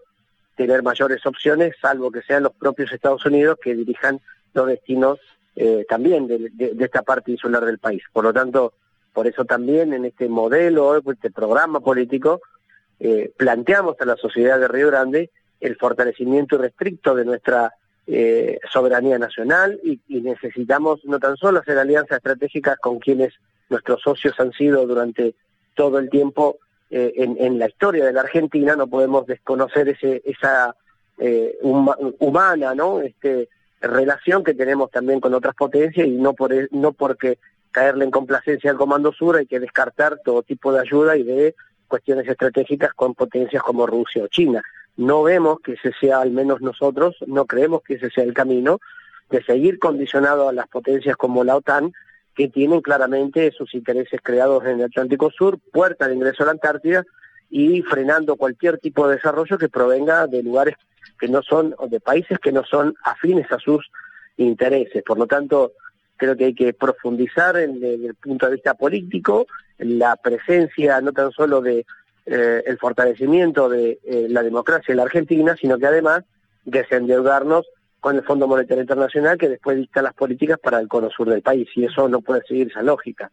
[0.56, 4.20] tener mayores opciones, salvo que sean los propios Estados Unidos que dirijan
[4.52, 5.18] los destinos
[5.56, 8.02] eh, también de, esta parte insular del país.
[8.12, 8.74] Por lo tanto,
[9.12, 12.40] por eso también en este modelo, este programa político,
[13.00, 15.30] eh, planteamos a la sociedad de Río Grande
[15.62, 17.72] el fortalecimiento irrestricto de nuestra
[18.06, 23.32] eh, soberanía nacional y, necesitamos no tan solo hacer alianzas estratégicas con quienes
[23.70, 25.34] nuestros socios han sido durante
[25.74, 26.58] todo el tiempo
[26.90, 30.74] eh, en, la historia de la Argentina, no podemos desconocer ese, esa
[31.62, 33.00] humana ¿no?
[33.00, 33.48] este,
[33.80, 37.38] relación que tenemos también con otras potencias y no, por, no porque
[37.72, 41.54] caerle en complacencia al Comando Sur hay que descartar todo tipo de ayuda y de
[41.88, 44.62] cuestiones estratégicas con potencias como Rusia o China.
[44.96, 48.78] No vemos que ese sea, al menos nosotros, no creemos que ese sea el camino
[49.30, 51.92] de seguir condicionado a las potencias como la OTAN,
[52.34, 56.52] que tienen claramente sus intereses creados en el Atlántico Sur, puerta de ingreso a la
[56.52, 57.04] Antártida
[57.50, 60.74] y frenando cualquier tipo de desarrollo que provenga de lugares
[61.18, 63.90] que no son, o de países que no son afines a sus
[64.36, 65.02] intereses.
[65.02, 65.72] Por lo tanto,
[66.16, 69.46] creo que hay que profundizar en, el punto de vista político,
[69.78, 71.84] la presencia no tan solo de
[72.26, 76.24] eh, el fortalecimiento de eh, la democracia en la Argentina, sino que además
[76.64, 77.66] desendeudarnos
[78.00, 81.42] con el Fondo Monetario Internacional que después dicta las políticas para el cono sur del
[81.42, 83.30] país y eso no puede seguir esa lógica.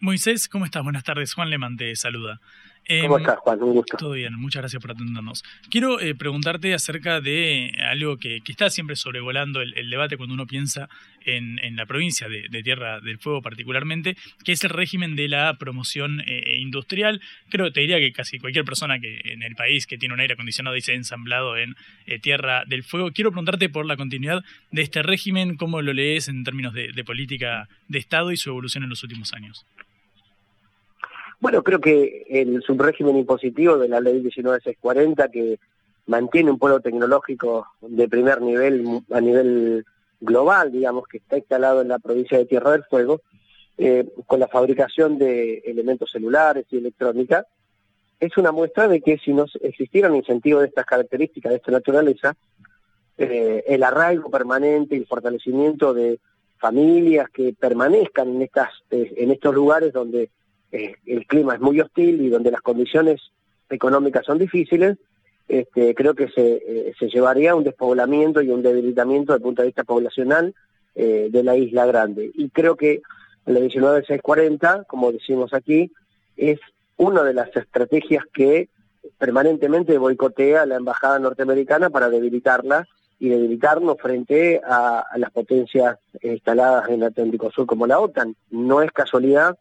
[0.00, 0.82] Moisés, ¿cómo estás?
[0.82, 1.34] Buenas tardes.
[1.34, 2.40] Juan Lemán te saluda.
[2.88, 3.62] ¿Cómo em, estás, Juan?
[3.62, 3.96] Un gusto.
[3.98, 5.44] Todo bien, muchas gracias por atendernos.
[5.70, 10.88] Quiero eh, preguntarte acerca de algo que, está siempre sobrevolando el, debate cuando uno piensa
[11.20, 16.22] en, la provincia de, Tierra del Fuego particularmente, que es el régimen de la promoción
[16.26, 17.20] eh, industrial.
[17.50, 20.32] Creo, te diría que casi cualquier persona que en el país que tiene un aire
[20.32, 23.12] acondicionado dice ensamblado en eh, Tierra del Fuego.
[23.12, 27.68] Quiero preguntarte por la continuidad de este régimen, cómo lo lees en términos de política
[27.88, 29.66] de Estado y su evolución en los últimos años.
[31.40, 35.58] Bueno, creo que el subrégimen impositivo de la ley 19640 que
[36.06, 39.84] mantiene un pueblo tecnológico de primer nivel a nivel
[40.20, 43.20] global, digamos, que está instalado en la provincia de Tierra del Fuego,
[43.76, 47.46] eh, con la fabricación de elementos celulares y electrónica,
[48.18, 51.70] es una muestra de que si no existiera un incentivo de estas características, de esta
[51.70, 52.34] naturaleza,
[53.16, 56.18] eh, el arraigo permanente y el fortalecimiento de
[56.58, 60.30] familias que permanezcan en, estas, eh, en estos lugares donde
[60.72, 63.20] eh, el clima es muy hostil y donde las condiciones
[63.70, 64.96] económicas son difíciles,
[65.48, 69.62] este, creo que se, eh, llevaría a un despoblamiento y un debilitamiento desde el punto
[69.62, 70.54] de vista poblacional
[70.94, 72.30] eh, de la isla grande.
[72.34, 73.00] Y creo que
[73.46, 75.90] la 19640, como decimos aquí,
[76.36, 76.60] es
[76.98, 78.68] una de las estrategias que
[79.16, 82.86] permanentemente boicotea la embajada norteamericana para debilitarla
[83.18, 88.36] y debilitarnos frente a, a las potencias instaladas en el Atlántico Sur como la OTAN.
[88.50, 89.56] No es casualidad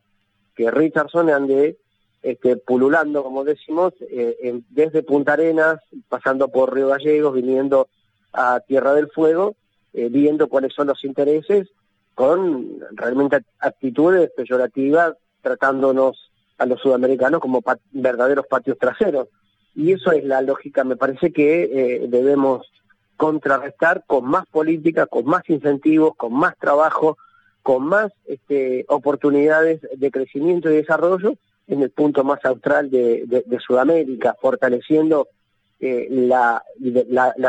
[0.58, 1.78] que Richardson ande
[2.24, 7.88] este, pululando, como decimos, eh, desde Punta Arenas, pasando por Río Gallegos, viniendo
[8.34, 9.56] a Tierra del Fuego,
[9.93, 11.70] eh, viendo cuáles son los intereses,
[12.15, 19.28] con realmente actitudes peyorativas, tratándonos a los sudamericanos como verdaderos patios traseros.
[19.76, 22.65] Y eso es la lógica, me parece que eh, debemos
[23.15, 27.17] contrarrestar con más política, con más incentivos, con más trabajo,
[27.67, 31.34] con más este, oportunidades de crecimiento y desarrollo
[31.67, 35.27] en el punto más austral de, Sudamérica, fortaleciendo
[35.82, 36.63] eh, la,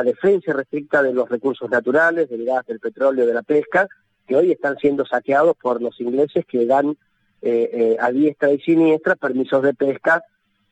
[0.03, 3.87] defensa restricta de los recursos naturales, del gas, del petróleo, de la pesca,
[4.27, 6.97] que hoy están siendo saqueados por los ingleses que dan
[7.41, 10.25] eh, eh, a diestra y siniestra permisos de pesca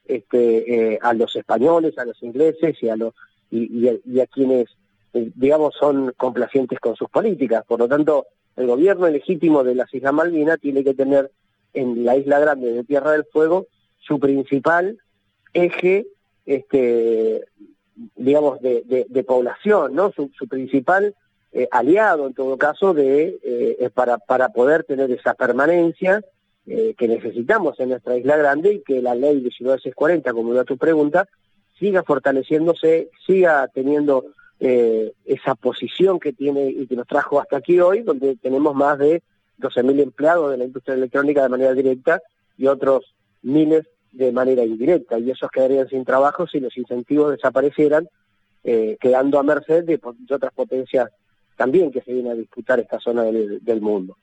[0.06, 3.14] este, a los españoles, a los ingleses y a, los,
[3.52, 4.66] y, y a quienes,
[5.12, 7.64] digamos, son complacientes con sus políticas.
[7.64, 11.30] Por lo tanto, el gobierno legítimo de las Islas Malvinas tiene que tener
[11.74, 13.66] en la isla grande de Tierra del Fuego
[13.98, 14.98] su principal
[15.52, 16.06] eje,
[16.44, 17.44] este,
[18.16, 20.12] digamos, de, población, ¿no?
[20.12, 21.14] Su, principal
[21.52, 26.22] eh, aliado, en todo caso, de eh, para, para poder tener esa permanencia
[26.68, 30.76] eh, que necesitamos en nuestra isla grande y que la ley 19640, como era tu
[30.76, 31.28] pregunta,
[31.78, 34.24] siga fortaleciéndose, siga teniendo
[34.58, 38.98] eh, esa posición que tiene y que nos trajo hasta aquí hoy, donde tenemos más
[38.98, 39.22] de
[39.58, 42.20] 12.000 empleados de la industria electrónica de manera directa
[42.56, 48.08] y otros miles de manera indirecta, y esos quedarían sin trabajo si los incentivos desaparecieran,
[48.64, 51.10] eh, quedando a merced de, otras potencias
[51.54, 54.16] también que se vienen a disputar esta zona del, mundo.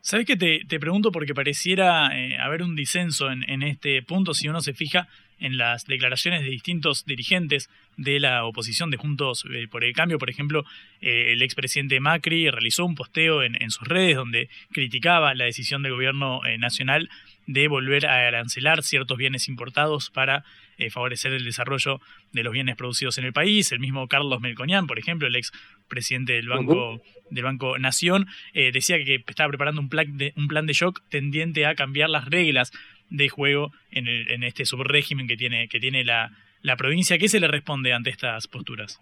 [0.00, 4.48] ¿Sabes que te, pregunto porque pareciera eh, haber un disenso en, en, este punto si
[4.48, 5.06] uno se fija
[5.40, 10.18] en las declaraciones de distintos dirigentes de la oposición de Juntos eh, por el Cambio.
[10.18, 10.64] Por ejemplo,
[11.00, 15.92] eh, el expresidente Macri realizó un posteo en, sus redes donde criticaba la decisión del
[15.92, 17.10] gobierno eh, nacional
[17.46, 20.44] de volver a arancelar ciertos bienes importados para
[20.90, 22.00] favorecer el desarrollo
[22.32, 23.70] de los bienes producidos en el país.
[23.70, 25.52] El mismo Carlos Melconian, por ejemplo, el ex
[25.88, 30.64] presidente del Banco, del banco Nación, decía que estaba preparando un plan, de, un plan
[30.64, 32.72] de shock tendiente a cambiar las reglas
[33.10, 36.30] de juego en, el, en este subrégimen que tiene, que tiene la,
[36.62, 37.18] la provincia.
[37.18, 38.98] ¿Qué se le responde ante estas posturas?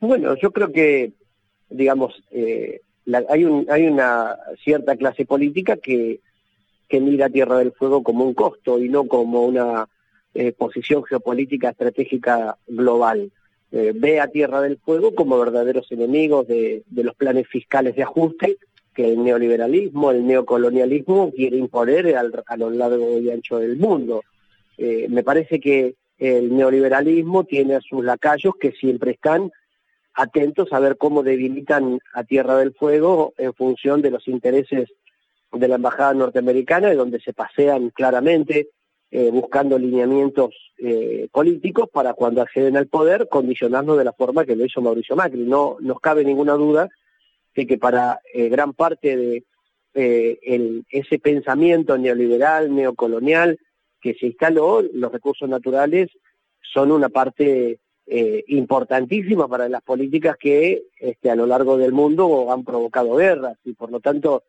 [0.00, 1.12] Bueno, yo creo que,
[1.70, 2.80] digamos, eh,
[3.28, 6.20] hay, un, hay una cierta clase política que,
[6.88, 9.88] que mira Tierra del Fuego como un costo y no como una
[10.34, 13.30] eh, posición geopolítica estratégica global.
[13.70, 18.02] Eh, ve a Tierra del Fuego como verdaderos enemigos de, de los planes fiscales de
[18.02, 18.58] ajuste
[18.94, 24.22] que el neoliberalismo, el neocolonialismo quiere imponer a lo largo y ancho del mundo.
[24.76, 29.50] Eh, me parece que el neoliberalismo tiene a sus lacayos que siempre están
[30.14, 34.90] atentos a ver cómo debilitan a Tierra del Fuego en función de los intereses
[35.52, 38.68] de la embajada norteamericana, de donde se pasean claramente
[39.10, 44.56] eh, buscando lineamientos eh, políticos para cuando acceden al poder condicionarnos de la forma que
[44.56, 45.40] lo hizo Mauricio Macri.
[45.40, 46.88] No nos cabe ninguna duda
[47.54, 49.44] de que para eh, gran parte de
[49.94, 53.58] eh, ese pensamiento neoliberal, neocolonial
[54.00, 56.10] que se instaló, los recursos naturales
[56.60, 62.50] son una parte eh, importantísima para las políticas que este, a lo largo del mundo
[62.50, 63.58] han provocado guerras.
[63.64, 64.44] Y por lo tanto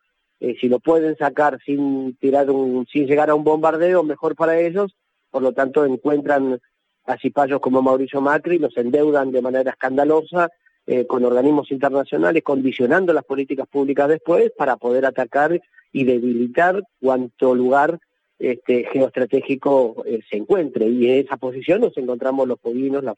[0.60, 4.94] si lo pueden sacar sin tirar un, sin llegar a un bombardeo mejor para ellos.
[5.32, 6.60] Por lo tanto encuentran
[7.06, 10.50] a cipayos como Mauricio Macri los endeudan de manera escandalosa
[10.86, 15.62] eh, con organismos internacionales, condicionando las políticas públicas después para poder atacar
[15.93, 18.00] y debilitar cuanto lugar
[18.38, 20.89] este, geoestratégico eh, se encuentre.
[20.89, 23.15] Y en esa posición nos encontramos los fueguinos, las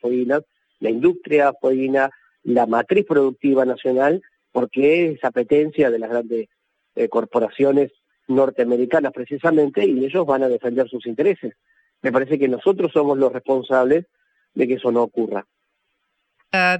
[0.79, 2.11] la industria fueguina,
[2.43, 6.49] la matriz productiva nacional, porque es apetencia de las grandes
[6.95, 7.91] eh, corporaciones
[8.27, 11.55] norteamericanas precisamente, y ellos van a defender sus intereses.
[12.03, 14.05] Me parece que nosotros somos los responsables
[14.53, 15.47] de que eso no ocurra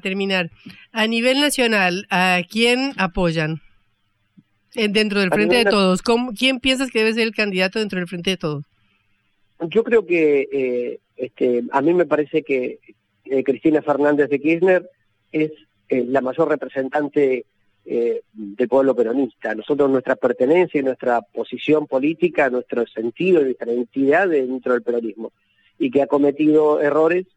[0.01, 0.51] terminar,
[0.91, 3.61] a nivel nacional, ¿a quién apoyan
[4.73, 6.01] dentro del Frente de Todos?
[6.37, 8.65] ¿Quién piensas que debe ser el candidato dentro del Frente de Todos?
[9.69, 12.79] Yo creo que eh, este, a mí me parece que
[13.25, 14.89] eh, Cristina Fernández de Kirchner
[15.31, 15.51] es
[15.89, 17.45] eh, la mayor representante
[17.85, 19.53] del pueblo peronista.
[19.53, 25.31] Nosotros nuestra pertenencia y nuestra posición política, nuestro sentido y nuestra identidad dentro del peronismo
[25.77, 27.27] y que ha cometido errores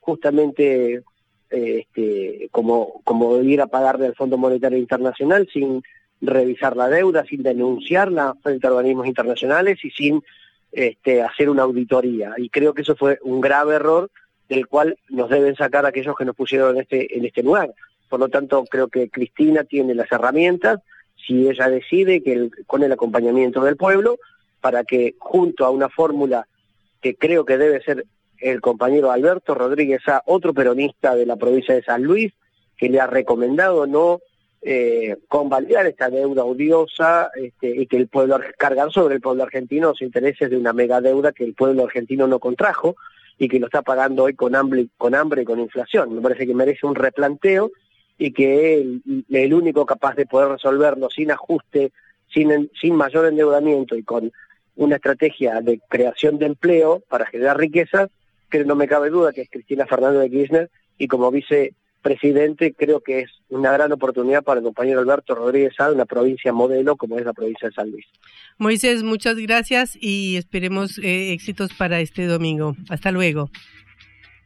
[0.00, 1.02] justamente
[1.50, 5.82] este, como, como ir a pagarle al Fondo Monetario Internacional sin
[6.20, 10.22] revisar la deuda, sin denunciarla frente a organismos internacionales y sin
[10.72, 12.34] este, hacer una auditoría.
[12.36, 14.10] Y creo que eso fue un grave error
[14.48, 17.72] del cual nos deben sacar aquellos que nos pusieron en este, en este lugar.
[18.08, 20.80] Por lo tanto, creo que Cristina tiene las herramientas,
[21.26, 24.18] si ella decide, que con el acompañamiento del pueblo,
[24.60, 26.46] para que junto a una fórmula
[27.00, 28.06] que creo que debe ser
[28.40, 32.32] el compañero Alberto Rodríguez A, otro peronista de la provincia de San Luis,
[32.76, 34.20] que le ha recomendado no
[34.62, 39.88] eh, convalidar esta deuda odiosa este, y que el pueblo cargar sobre el pueblo argentino
[39.88, 42.96] los intereses de una mega deuda que el pueblo argentino no contrajo
[43.38, 46.14] y que lo está pagando hoy con hambre, con hambre y con inflación.
[46.14, 47.70] Me parece que merece un replanteo
[48.18, 51.92] y que el, el único capaz de poder resolverlo sin ajuste,
[52.32, 54.32] sin, sin mayor endeudamiento y con
[54.74, 58.08] una estrategia de creación de empleo para generar riqueza
[58.50, 63.00] que no me cabe duda que es Cristina Fernández de Kirchner y como vicepresidente creo
[63.00, 67.18] que es una gran oportunidad para el compañero Alberto Rodríguez Sá, una provincia modelo como
[67.18, 68.06] es la provincia de San Luis.
[68.58, 72.76] Moisés, muchas gracias y esperemos eh, éxitos para este domingo.
[72.88, 73.50] Hasta luego.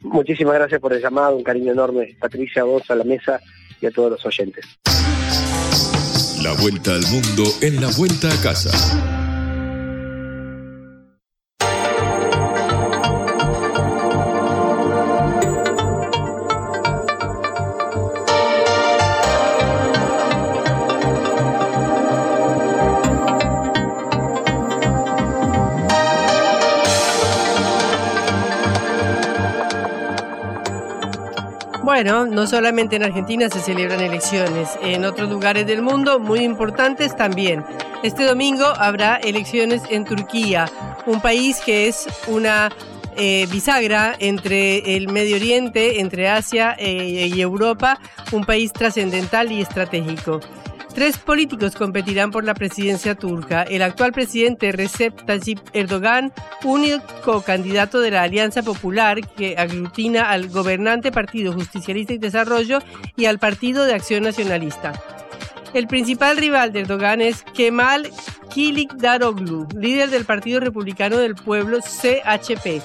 [0.00, 2.16] Muchísimas gracias por el llamado, un cariño enorme.
[2.20, 3.40] Patricia, a vos, a la mesa
[3.80, 4.64] y a todos los oyentes.
[6.42, 9.11] La vuelta al mundo en la vuelta a casa.
[32.02, 37.16] Bueno, no solamente en Argentina se celebran elecciones, en otros lugares del mundo muy importantes
[37.16, 37.64] también.
[38.02, 40.68] Este domingo habrá elecciones en Turquía,
[41.06, 42.70] un país que es una
[43.16, 48.00] eh, bisagra entre el Medio Oriente, entre Asia eh, y Europa,
[48.32, 50.40] un país trascendental y estratégico.
[50.94, 53.62] Tres políticos competirán por la presidencia turca.
[53.62, 56.32] El actual presidente Recep Tayyip Erdogan,
[56.64, 62.80] único candidato de la Alianza Popular que aglutina al gobernante Partido Justicialista y Desarrollo
[63.16, 64.92] y al Partido de Acción Nacionalista.
[65.72, 68.10] El principal rival de Erdogan es Kemal
[68.52, 72.82] Kilicdaroglu, líder del Partido Republicano del Pueblo CHP.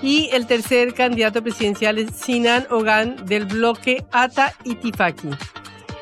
[0.00, 5.30] Y el tercer candidato presidencial es Sinan Ogan del bloque Ata Itifaki.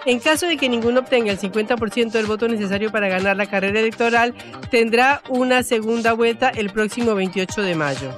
[0.07, 3.81] En caso de que ninguno obtenga el 50% del voto necesario para ganar la carrera
[3.81, 4.35] electoral,
[4.71, 8.17] tendrá una segunda vuelta el próximo 28 de mayo.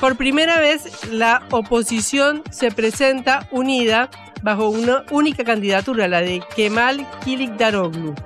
[0.00, 4.10] Por primera vez, la oposición se presenta unida
[4.42, 8.16] bajo una única candidatura, la de Kemal Kilicdaroglu.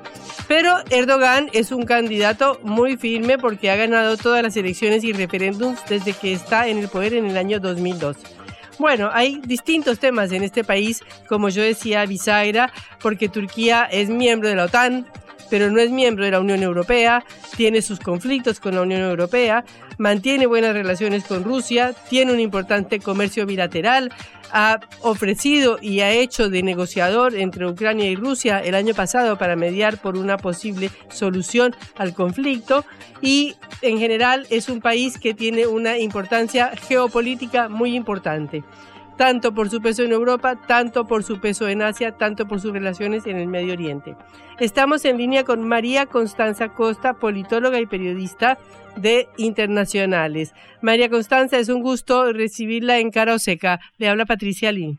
[0.49, 5.80] Pero Erdogan es un candidato muy firme porque ha ganado todas las elecciones y referéndums
[5.86, 8.16] desde que está en el poder en el año 2002.
[8.79, 14.49] Bueno, hay distintos temas en este país, como yo decía, bisagra, porque Turquía es miembro
[14.49, 15.07] de la OTAN,
[15.51, 17.24] pero no es miembro de la Unión Europea,
[17.57, 19.64] tiene sus conflictos con la Unión Europea,
[19.99, 24.12] mantiene buenas relaciones con Rusia, tiene un importante comercio bilateral,
[24.53, 29.57] ha ofrecido y ha hecho de negociador entre Ucrania y Rusia el año pasado para
[29.57, 32.84] mediar por una posible solución al conflicto
[33.20, 38.62] y en general es un país que tiene una importancia geopolítica muy importante
[39.17, 42.73] tanto por su peso en Europa, tanto por su peso en Asia, tanto por sus
[42.73, 44.14] relaciones en el Medio Oriente.
[44.61, 48.59] Estamos en línea con María Constanza Costa, politóloga y periodista
[48.97, 50.55] de Internacionales.
[50.81, 53.81] María Constanza, es un gusto recibirla en Cara Seca.
[53.99, 54.99] Le habla Patricia Lee.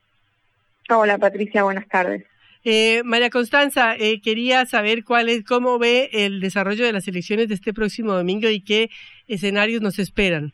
[0.89, 2.23] Hola Patricia, buenas tardes.
[2.63, 7.47] Eh, María Constanza, eh, quería saber cuál es, cómo ve el desarrollo de las elecciones
[7.47, 8.89] de este próximo domingo y qué
[9.27, 10.53] escenarios nos esperan.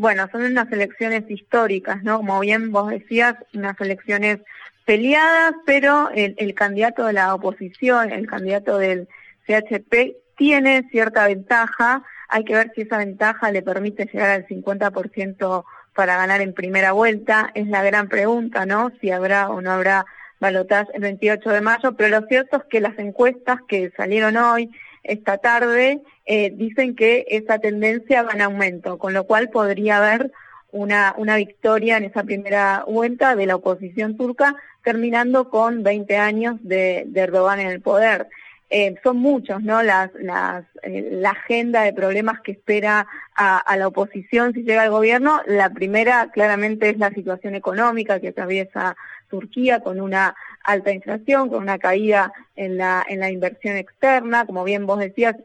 [0.00, 2.16] Bueno, son unas elecciones históricas, ¿no?
[2.16, 4.38] Como bien vos decías, unas elecciones
[4.86, 9.08] peleadas, pero el, candidato de la oposición, el candidato del
[9.46, 12.02] CHP, tiene cierta ventaja.
[12.30, 16.92] Hay que ver si esa ventaja le permite llegar al 50% para ganar en primera
[16.92, 17.50] vuelta.
[17.54, 18.92] Es la gran pregunta, ¿no?
[19.02, 20.06] Si habrá o no habrá
[20.38, 24.70] balotaje el 28 de mayo, pero lo cierto es que las encuestas que salieron hoy
[25.02, 30.32] esta tarde eh, dicen que esa tendencia va en aumento, con lo cual podría haber
[30.72, 36.56] una, una victoria en esa primera vuelta de la oposición turca, terminando con 20 años
[36.62, 38.28] de, Erdogan en el poder.
[38.72, 39.82] Eh, son muchos, ¿no?
[39.82, 44.82] Las, las, eh, la agenda de problemas que espera a, a, la oposición si llega
[44.82, 45.40] al gobierno.
[45.46, 48.96] La primera, claramente, es la situación económica que atraviesa
[49.28, 54.46] Turquía con una alta inflación, con una caída en la, en la inversión externa.
[54.46, 55.36] Como bien vos decías,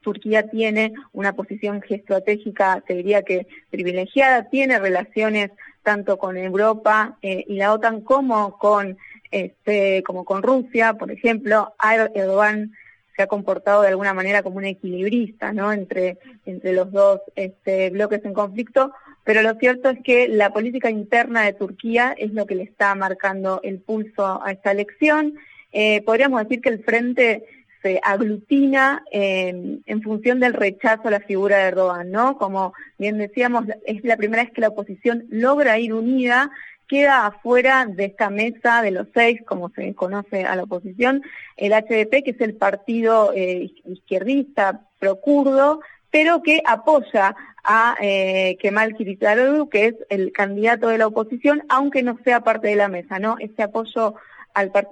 [0.00, 5.50] Turquía tiene una posición geoestratégica, te diría que privilegiada, tiene relaciones
[5.82, 8.98] tanto con Europa eh, y la OTAN como con,
[9.30, 11.74] este, como con Rusia, por ejemplo.
[12.14, 12.72] Erdogan
[13.16, 15.72] se ha comportado de alguna manera como un equilibrista ¿no?
[15.72, 18.92] entre, entre los dos este, bloques en conflicto,
[19.24, 22.94] pero lo cierto es que la política interna de Turquía es lo que le está
[22.94, 25.34] marcando el pulso a esta elección.
[25.72, 27.44] Eh, podríamos decir que el frente
[27.82, 32.36] se aglutina en función del rechazo a la figura de Erdogan, ¿no?
[32.36, 36.50] Como bien decíamos, es la primera vez que la oposición logra ir unida,
[36.90, 41.22] queda afuera de esta mesa de los seis, como se conoce a la oposición,
[41.56, 45.80] el HDP, que es el partido eh, izquierdista procurdo,
[46.10, 52.02] pero que apoya a eh, Kemal Kılıçdaroğlu, que es el candidato de la oposición, aunque
[52.02, 53.36] no sea parte de la mesa, ¿no?
[53.38, 54.14] Ese apoyo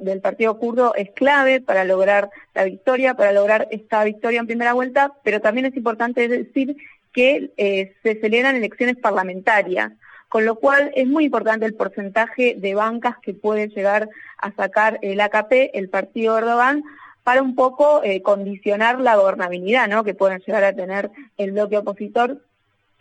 [0.01, 4.73] del partido kurdo es clave para lograr la victoria, para lograr esta victoria en primera
[4.73, 6.77] vuelta, pero también es importante decir
[7.13, 9.93] que eh, se celebran elecciones parlamentarias,
[10.29, 14.99] con lo cual es muy importante el porcentaje de bancas que puede llegar a sacar
[15.03, 16.85] el AKP, el partido Erdogan,
[17.29, 20.03] para un poco eh, condicionar la gobernabilidad ¿no?
[20.03, 22.41] que pueden llegar a tener el bloque opositor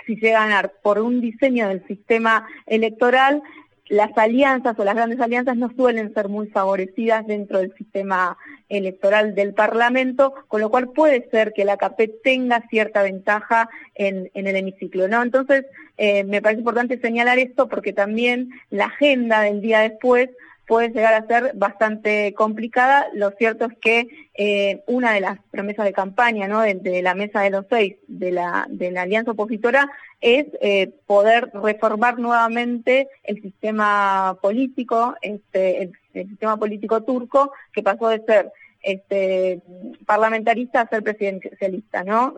[0.05, 3.41] si llega a ganar por un diseño del sistema electoral
[3.87, 9.33] las alianzas o las grandes alianzas no suelen ser muy favorecidas dentro del sistema electoral
[9.33, 14.55] del Parlamento, con lo cual puede ser que la AKP tenga cierta ventaja en, el
[14.57, 15.07] hemiciclo.
[15.07, 15.23] ¿no?
[15.23, 15.67] Entonces,
[15.97, 20.31] eh, me parece importante señalar esto porque también la agenda del día después
[20.67, 23.07] puede llegar a ser bastante complicada.
[23.13, 26.59] Lo cierto es que eh, una de las promesas de campaña ¿no?
[26.61, 29.89] de, la mesa de los seis de la, de la alianza opositora
[30.19, 38.09] es eh, poder reformar nuevamente el sistema político, este, el, sistema político turco, que pasó
[38.09, 38.51] de ser
[38.81, 39.61] este,
[40.05, 42.35] parlamentarista a ser presidencialista, ¿no?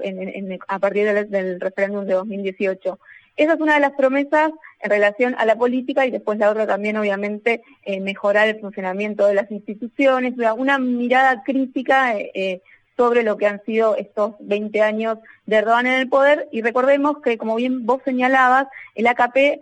[0.68, 3.00] a partir del referéndum de 2018.
[3.38, 4.52] Esa es una de las promesas
[4.82, 9.28] en relación a la política y después la otra también, obviamente, eh, mejorar el funcionamiento
[9.28, 12.62] de las instituciones, una mirada crítica eh, eh,
[12.96, 16.48] sobre lo que han sido estos 20 años de Erdogan en el poder.
[16.52, 19.60] Y recordemos que, como bien vos señalabas, el AKP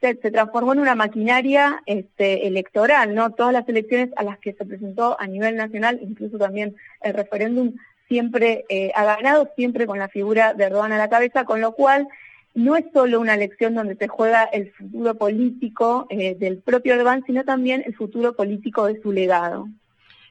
[0.00, 3.30] se, transformó en una maquinaria este, electoral, ¿no?
[3.30, 7.74] Todas las elecciones a las que se presentó a nivel nacional, incluso también el referéndum,
[8.08, 12.08] siempre ha ganado, siempre con la figura de Erdogan a la cabeza, con lo cual
[12.58, 17.22] no es solo una elección donde se juega el futuro político eh, del propio Erdogan,
[17.24, 19.68] sino también el futuro político de su legado.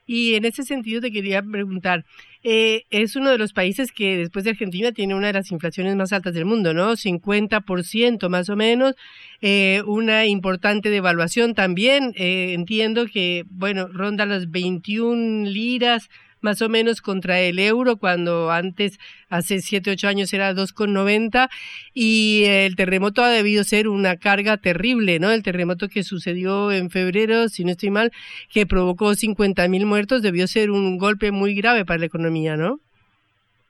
[0.05, 2.03] Y en ese sentido te quería preguntar,
[2.43, 5.95] eh, es uno de los países que después de Argentina tiene una de las inflaciones
[5.95, 6.97] más altas del mundo, ¿no?
[6.97, 8.95] 50% más o menos,
[9.41, 16.09] eh, una importante devaluación también, entiendo que, bueno, ronda las 21 liras
[16.47, 21.49] más o menos contra el euro cuando antes, hace 7, 8 años era 2,90
[21.93, 25.29] y el terremoto ha debido ser una carga terrible, ¿no?
[25.31, 28.13] El terremoto que sucedió en febrero, si no estoy mal,
[28.49, 32.79] que provocó 50 mil muertos, debió ser un golpe muy grave para la economía, ¿no?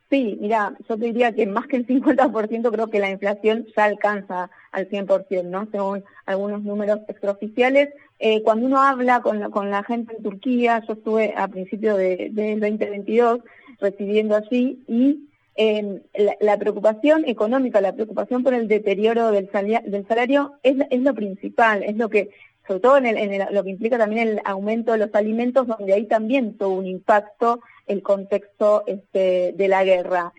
[0.09, 3.83] Sí, mira, yo te diría que más que el 50% creo que la inflación ya
[3.83, 5.67] alcanza al 100%, ¿no?
[5.69, 7.89] Según algunos números extraoficiales.
[8.19, 11.97] Eh, cuando uno habla con la, con la gente en Turquía, yo estuve a principios
[11.97, 13.41] del de 2022
[13.79, 16.01] recibiendo allí y eh,
[16.39, 19.49] la, preocupación económica, la preocupación por el deterioro del,
[19.85, 22.29] del salario es, es lo principal, es lo que
[22.67, 26.57] sobre todo en, lo que implica también el aumento de los alimentos, donde ahí también
[26.57, 30.33] tuvo un impacto el contexto este, de la guerra.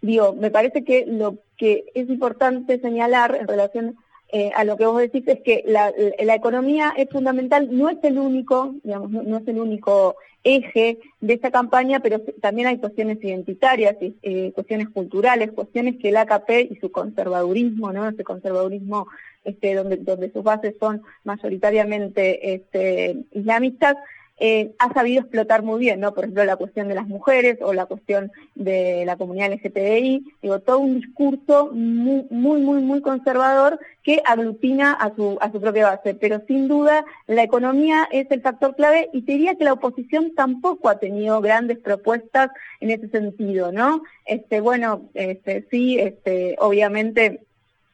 [0.00, 3.96] digo, me parece que lo que es importante señalar en relación
[4.32, 5.92] eh, a lo que vos decís es que la,
[6.34, 11.50] economía es fundamental, no es el único, digamos, no, es el único eje de esta
[11.50, 16.92] campaña, pero también hay cuestiones identitarias, eh, cuestiones culturales, cuestiones que el AKP y su
[16.92, 18.08] conservadurismo, ¿no?
[18.08, 19.08] Ese conservadurismo
[19.44, 23.96] este, donde, donde sus bases son mayoritariamente este, islamistas,
[24.42, 26.14] eh, ha sabido explotar muy bien, ¿no?
[26.14, 30.60] Por ejemplo, la cuestión de las mujeres o la cuestión de la comunidad LGTBI, digo,
[30.60, 35.90] todo un discurso muy, muy, muy, muy conservador que aglutina a su, a su propia
[35.90, 36.14] base.
[36.14, 40.34] Pero sin duda, la economía es el factor clave y te diría que la oposición
[40.34, 42.48] tampoco ha tenido grandes propuestas
[42.80, 44.02] en ese sentido, ¿no?
[44.24, 47.40] Este, bueno, este, sí, este, obviamente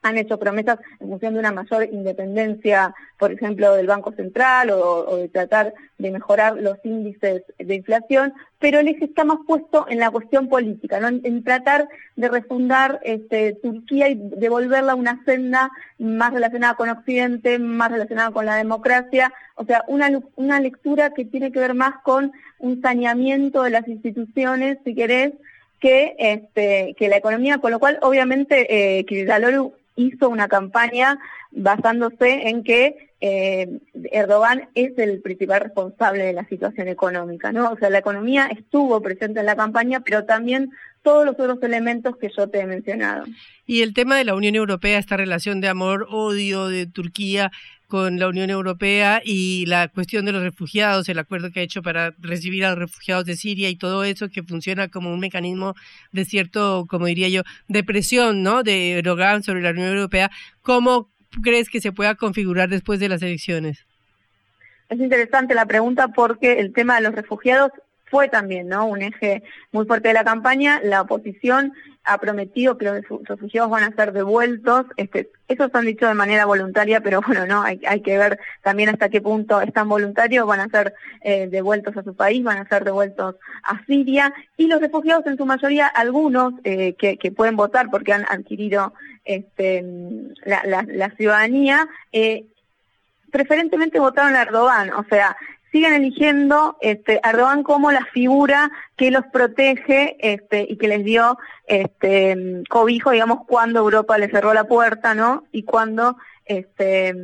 [0.06, 5.16] han hecho promesas en función de una mayor independencia, por ejemplo, del Banco Central o,
[5.16, 9.98] de tratar de mejorar los índices de inflación, pero el eje está más puesto en
[9.98, 11.08] la cuestión política, ¿no?
[11.08, 17.58] en, tratar de refundar este, Turquía y devolverla a una senda más relacionada con Occidente,
[17.58, 21.94] más relacionada con la democracia, o sea, una, una lectura que tiene que ver más
[22.02, 25.32] con un saneamiento de las instituciones, si querés,
[25.80, 29.04] que, este, que la economía, con lo cual obviamente eh,
[29.96, 31.18] hizo una campaña
[31.50, 33.80] basándose en que eh,
[34.12, 37.70] Erdogan es el principal responsable de la situación económica, ¿no?
[37.70, 40.70] O sea, la economía estuvo presente en la campaña, pero también
[41.02, 43.24] todos los otros elementos que yo te he mencionado.
[43.64, 47.50] Y el tema de la Unión Europea, esta relación de amor-odio de Turquía
[47.86, 51.82] con la Unión Europea y la cuestión de los refugiados, el acuerdo que ha hecho
[51.82, 55.74] para recibir a los refugiados de Siria y todo eso que funciona como un mecanismo
[56.12, 58.62] de cierto, como diría yo, de presión, ¿no?
[58.62, 60.30] De Erdogan sobre la Unión Europea.
[60.62, 61.10] ¿Cómo
[61.42, 63.86] crees que se pueda configurar después de las elecciones?
[64.88, 67.70] Es interesante la pregunta porque el tema de los refugiados
[68.06, 68.86] fue también ¿no?
[68.86, 69.42] un eje
[69.72, 70.80] muy fuerte de la campaña.
[70.82, 71.72] La oposición
[72.04, 74.86] ha prometido que los refugiados van a ser devueltos.
[74.96, 78.38] Este, eso se han dicho de manera voluntaria, pero bueno, no hay, hay que ver
[78.62, 80.46] también hasta qué punto están voluntarios.
[80.46, 83.34] Van a ser eh, devueltos a su país, van a ser devueltos
[83.64, 84.32] a Siria.
[84.56, 88.94] Y los refugiados, en su mayoría, algunos eh, que, que, pueden votar porque han adquirido
[89.24, 89.84] este,
[90.44, 92.44] la, la, la ciudadanía, eh,
[93.32, 94.92] preferentemente votaron a Erdogan.
[94.92, 95.36] O sea,
[95.72, 101.04] siguen eligiendo este, a Erdogan como la figura que los protege este, y que les
[101.04, 105.44] dio este, cobijo, digamos, cuando Europa le cerró la puerta, ¿no?
[105.52, 107.14] Y cuando este,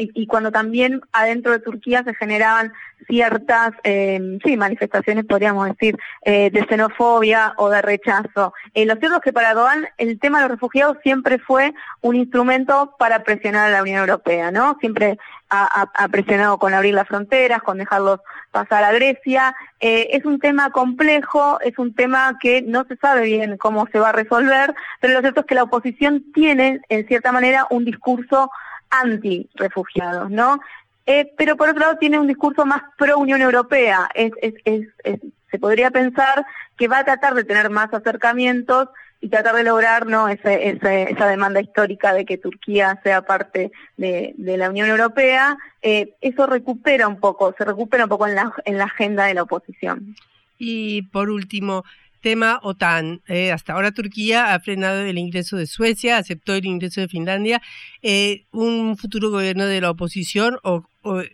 [0.00, 2.72] y, cuando también adentro de Turquía se generaban
[3.06, 8.54] ciertas eh, sí, manifestaciones, podríamos decir, eh, de xenofobia o de rechazo.
[8.74, 12.16] Eh, lo cierto es que para Erdogan el tema de los refugiados siempre fue un
[12.16, 14.76] instrumento para presionar a la Unión Europea, ¿no?
[14.80, 15.18] Siempre
[15.52, 18.20] ha, presionado con abrir las fronteras, con dejarlos
[18.52, 19.56] pasar a Grecia.
[19.80, 24.10] es un tema complejo, es un tema que no se sabe bien cómo se va
[24.10, 28.48] a resolver, pero lo cierto es que la oposición tiene, en cierta manera, un discurso
[28.90, 30.60] anti-refugiados, ¿no?
[31.06, 34.08] Eh, pero por otro lado tiene un discurso más pro-Unión Europea.
[34.14, 36.44] se podría pensar
[36.76, 38.88] que va a tratar de tener más acercamientos
[39.20, 44.70] y tratar de lograr no esa demanda histórica de que Turquía sea parte de, la
[44.70, 45.58] Unión Europea.
[45.82, 49.34] Eh, eso recupera un poco, se recupera un poco en la, en la agenda de
[49.34, 50.16] la oposición.
[50.58, 51.84] Y por último,
[52.20, 53.22] Tema OTAN.
[53.28, 57.62] Eh, hasta ahora Turquía ha frenado el ingreso de Suecia, aceptó el ingreso de Finlandia.
[58.02, 60.84] Eh, ¿Un futuro gobierno de la oposición o,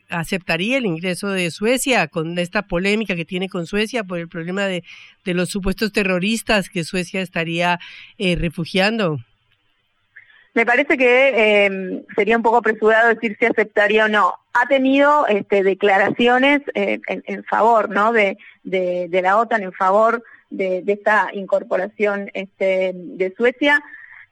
[0.09, 4.63] aceptaría el ingreso de Suecia con esta polémica que tiene con Suecia por el problema
[4.67, 4.85] de,
[5.25, 7.81] los supuestos terroristas que Suecia estaría
[8.17, 9.19] eh, refugiando?
[10.55, 14.35] Me parece que sería un poco apresurado decir si aceptaría o no.
[14.55, 18.13] Ha tenido este, declaraciones en, favor ¿no?
[18.13, 23.83] de, de la OTAN, en favor de, esta incorporación este, de Suecia.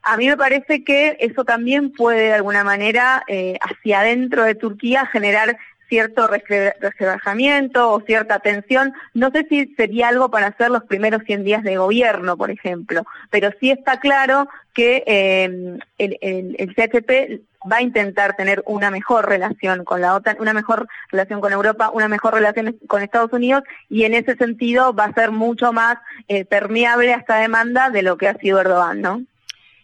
[0.03, 4.55] A mí me parece que eso también puede de alguna manera eh, hacia adentro de
[4.55, 5.57] Turquía generar
[5.89, 8.93] cierto reservamiento o cierta tensión.
[9.13, 13.05] No sé si sería algo para hacer los primeros 100 días de gobierno, por ejemplo,
[13.31, 16.19] pero sí está claro que eh, el,
[16.59, 21.41] el, CHP va a intentar tener una mejor relación con la OTAN, una mejor relación
[21.41, 25.31] con Europa, una mejor relación con Estados Unidos y en ese sentido va a ser
[25.31, 25.99] mucho más
[26.29, 29.23] eh, permeable a esta demanda de lo que ha sido Erdogan, ¿no?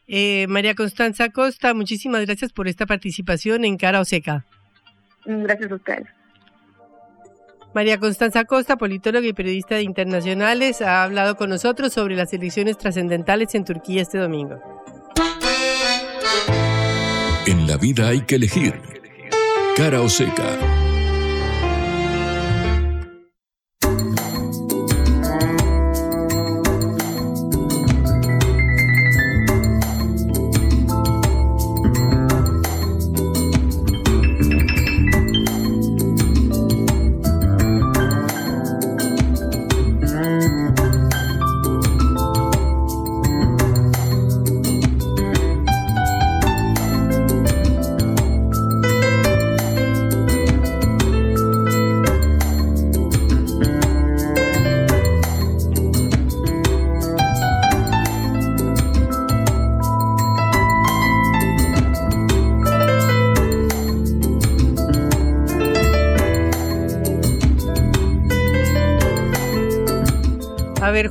[0.06, 4.44] Eh, María Constanza Costa, muchísimas gracias por esta participación en Cara o Seca.
[5.24, 6.06] Mm, gracias a ustedes.
[7.72, 12.76] María Constanza Costa, politóloga y periodista de internacionales, ha hablado con nosotros sobre las elecciones
[12.76, 14.60] trascendentales en Turquía este domingo.
[17.50, 18.80] En la vida hay que elegir.
[19.76, 20.56] Cara o seca.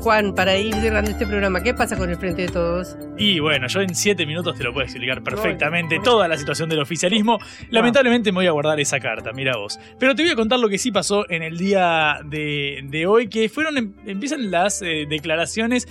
[0.09, 2.97] Juan, para ir cerrando este programa, ¿qué pasa con el Frente de Todos?
[3.15, 6.79] Y bueno, yo en siete minutos te lo puedo explicar perfectamente toda la situación del
[6.79, 7.37] oficialismo.
[7.69, 9.79] Lamentablemente me voy a guardar esa carta, mira vos.
[9.99, 13.49] Pero te voy a contar lo que sí pasó en el día de, hoy, que
[13.49, 15.87] fueron, em, empiezan las eh, declaraciones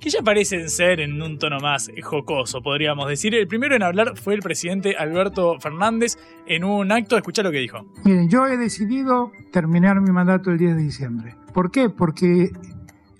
[0.00, 3.34] que ya parecen ser en un tono más jocoso, podríamos decir.
[3.34, 6.16] El primero en hablar fue el presidente Alberto Fernández
[6.46, 7.18] en un acto.
[7.18, 7.84] Escucha lo que dijo.
[8.06, 11.34] Miren, yo he decidido terminar mi mandato el 10 de diciembre.
[11.52, 11.90] ¿Por qué?
[11.90, 12.50] Porque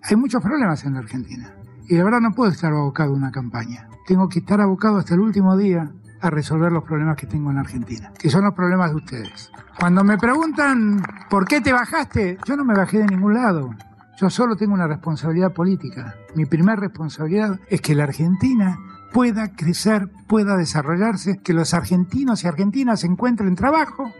[0.09, 1.53] hay muchos problemas en la Argentina.
[1.87, 3.89] Y la verdad no puedo estar abocado a una campaña.
[4.07, 5.91] Tengo que estar abocado hasta el último día
[6.21, 9.53] a resolver los problemas que tengo en Argentina, que son los problemas de ustedes.
[9.79, 13.71] Cuando me preguntan por qué te bajaste, yo no me bajé de ningún lado.
[14.19, 16.15] Yo solo tengo una responsabilidad política.
[16.35, 18.79] Mi primera responsabilidad es que la Argentina
[19.13, 24.11] pueda crecer, pueda desarrollarse, que los argentinos y argentinas encuentren trabajo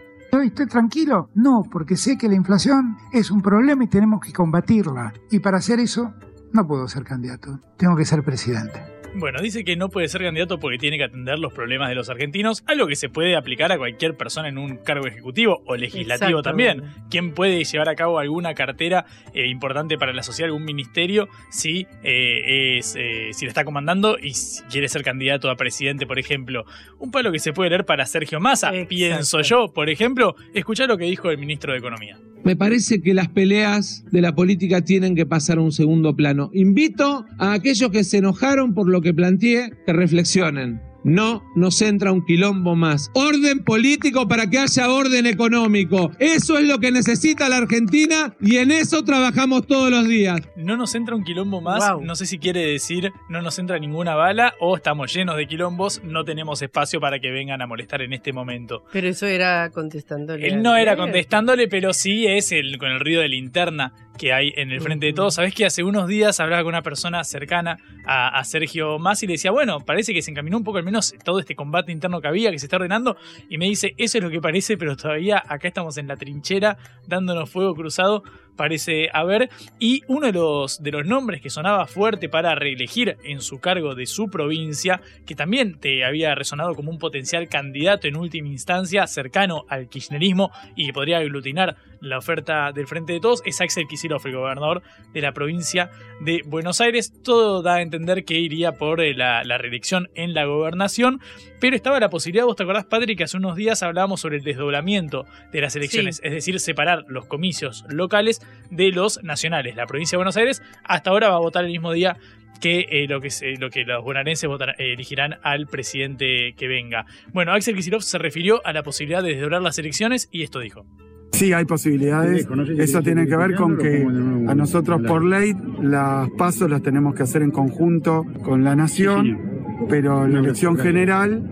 [0.47, 1.29] ¿Estoy tranquilo?
[1.35, 5.13] No, porque sé que la inflación es un problema y tenemos que combatirla.
[5.31, 6.13] Y para hacer eso,
[6.53, 7.59] no puedo ser candidato.
[7.77, 8.98] Tengo que ser presidente.
[9.15, 12.09] Bueno, dice que no puede ser candidato porque tiene que atender los problemas de los
[12.09, 16.41] argentinos, algo que se puede aplicar a cualquier persona en un cargo ejecutivo o legislativo
[16.41, 16.83] también.
[17.09, 21.87] ¿Quién puede llevar a cabo alguna cartera eh, importante para la sociedad, algún ministerio, si,
[22.03, 24.33] eh, es, eh, si le está comandando y
[24.69, 26.65] quiere ser candidato a presidente, por ejemplo?
[26.99, 30.97] Un palo que se puede leer para Sergio Massa, pienso yo, por ejemplo, escuchar lo
[30.97, 32.17] que dijo el ministro de Economía.
[32.43, 36.49] Me parece que las peleas de la política tienen que pasar a un segundo plano.
[36.53, 40.88] Invito a aquellos que se enojaron por lo que planteé que reflexionen.
[41.03, 43.11] No nos entra un quilombo más.
[43.13, 46.11] Orden político para que haya orden económico.
[46.19, 50.41] Eso es lo que necesita la Argentina y en eso trabajamos todos los días.
[50.55, 54.15] No nos entra un quilombo más, no sé si quiere decir no nos entra ninguna
[54.15, 58.13] bala o estamos llenos de quilombos, no tenemos espacio para que vengan a molestar en
[58.13, 58.83] este momento.
[58.91, 60.47] Pero eso era contestándole.
[60.47, 64.53] Él no era contestándole, pero sí es el, con el ruido de linterna que hay
[64.55, 65.35] en el frente de todos.
[65.35, 69.27] Sabes que hace unos días hablaba con una persona cercana a, a Sergio Más y
[69.27, 72.19] le decía, bueno, parece que se encaminó un poco al menos todo este combate interno
[72.19, 73.15] que había, que se está ordenando.
[73.49, 76.77] Y me dice, eso es lo que parece, pero todavía acá estamos en la trinchera
[77.07, 78.23] dándonos fuego cruzado
[78.59, 79.49] parece haber.
[79.79, 83.95] Y uno de los, de los nombres que sonaba fuerte para reelegir en su cargo
[83.95, 89.07] de su provincia, que también te había resonado como un potencial candidato en última instancia,
[89.07, 93.87] cercano al kirchnerismo y que podría aglutinar la oferta del Frente de Todos, es Axel
[93.87, 94.81] Kicillof, el gobernador
[95.13, 95.89] de la provincia
[96.21, 97.13] de Buenos Aires.
[97.23, 101.19] Todo da a entender que iría por eh, la, la reelección en la gobernación,
[101.59, 104.43] pero estaba la posibilidad, vos te acordás, Padre, que hace unos días hablábamos sobre el
[104.43, 109.75] desdoblamiento de las elecciones, es decir, separar los comicios locales de los nacionales.
[109.75, 112.17] La provincia de Buenos Aires hasta ahora va a votar el mismo día
[112.59, 113.29] que, eh, lo, que
[113.59, 117.05] lo que los bonaerenses votarán, eh, elegirán al presidente que venga.
[117.33, 120.85] Bueno, Axel Kicillof se refirió a la posibilidad de desdoblar las elecciones y esto dijo.
[121.31, 122.47] Sí, hay posibilidades.
[122.77, 127.23] Eso tiene que ver con que a nosotros por ley las pasos las tenemos que
[127.23, 131.43] hacer en conjunto con la nación, pero la elección general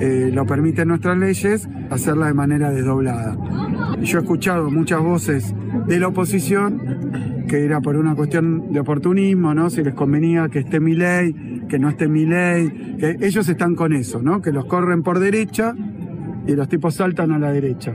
[0.00, 3.36] eh, lo permiten nuestras leyes hacerla de manera desdoblada.
[4.02, 5.54] Yo he escuchado muchas voces
[5.86, 9.70] de la oposición que era por una cuestión de oportunismo, ¿no?
[9.70, 13.74] Si les convenía que esté mi ley, que no esté mi ley, que ellos están
[13.74, 14.40] con eso, ¿no?
[14.40, 15.74] Que los corren por derecha
[16.46, 17.92] y los tipos saltan a la derecha.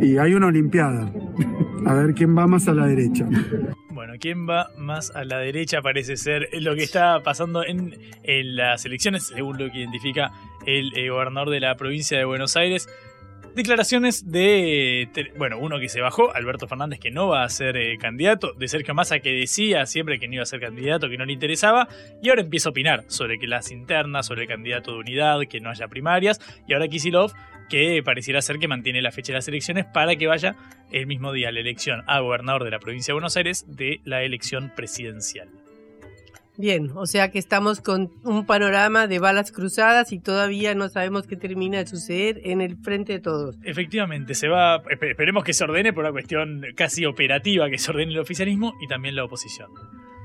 [0.00, 1.10] Y hay una olimpiada.
[1.84, 3.28] A ver quién va más a la derecha.
[4.18, 5.82] ¿Quién va más a la derecha?
[5.82, 10.32] Parece ser lo que está pasando en, en las elecciones, según lo que identifica
[10.66, 12.88] el eh, gobernador de la provincia de Buenos Aires.
[13.54, 17.98] Declaraciones de, bueno, uno que se bajó, Alberto Fernández, que no va a ser eh,
[17.98, 21.24] candidato, de Sergio Massa, que decía siempre que no iba a ser candidato, que no
[21.24, 21.88] le interesaba,
[22.22, 25.60] y ahora empieza a opinar sobre que las internas, sobre el candidato de unidad, que
[25.60, 27.32] no haya primarias, y ahora Kisilov,
[27.68, 30.56] que pareciera ser que mantiene la fecha de las elecciones para que vaya
[30.90, 34.22] el mismo día la elección a gobernador de la provincia de Buenos Aires de la
[34.22, 35.48] elección presidencial.
[36.56, 41.28] Bien, o sea que estamos con un panorama de balas cruzadas y todavía no sabemos
[41.28, 43.56] qué termina de suceder en el frente de todos.
[43.62, 48.12] Efectivamente, se va, esperemos que se ordene por una cuestión casi operativa, que se ordene
[48.12, 49.70] el oficialismo y también la oposición.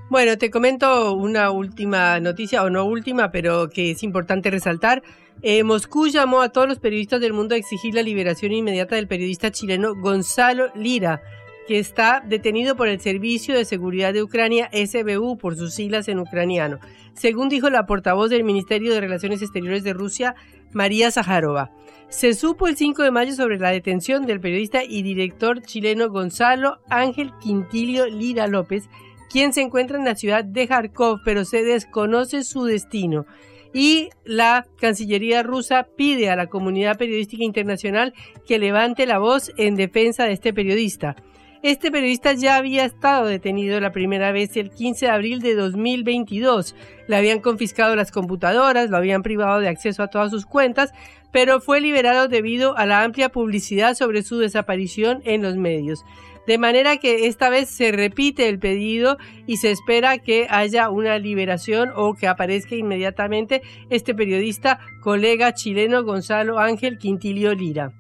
[0.10, 5.04] Bueno, te comento una última noticia, o no última, pero que es importante resaltar.
[5.42, 9.08] Eh, Moscú llamó a todos los periodistas del mundo a exigir la liberación inmediata del
[9.08, 11.22] periodista chileno Gonzalo Lira
[11.68, 16.20] que está detenido por el Servicio de Seguridad de Ucrania, SBU, por sus siglas en
[16.20, 16.80] ucraniano,
[17.14, 20.36] según dijo la portavoz del Ministerio de Relaciones Exteriores de Rusia,
[20.74, 21.72] María Zaharova.
[22.10, 26.80] Se supo el 5 de mayo sobre la detención del periodista y director chileno Gonzalo
[26.90, 28.90] Ángel Quintilio Lira López,
[29.32, 33.26] quien se encuentra en la ciudad de Kharkov, pero se desconoce su destino.
[33.74, 38.14] Y la Cancillería rusa pide a la comunidad periodística internacional
[38.48, 41.16] que levante la voz en defensa de este periodista.
[41.64, 46.76] Este periodista ya había estado detenido la primera vez el 15 de abril de 2022.
[47.08, 50.92] Le habían confiscado las computadoras, lo habían privado de acceso a todas sus cuentas,
[51.32, 56.04] pero fue liberado debido a la amplia publicidad sobre su desaparición en los medios.
[56.46, 59.18] De manera que esta vez se repite el pedido
[59.48, 66.04] y se espera que haya una liberación o que aparezca inmediatamente este periodista, colega chileno
[66.04, 67.94] Gonzalo Ángel Quintilio Lira.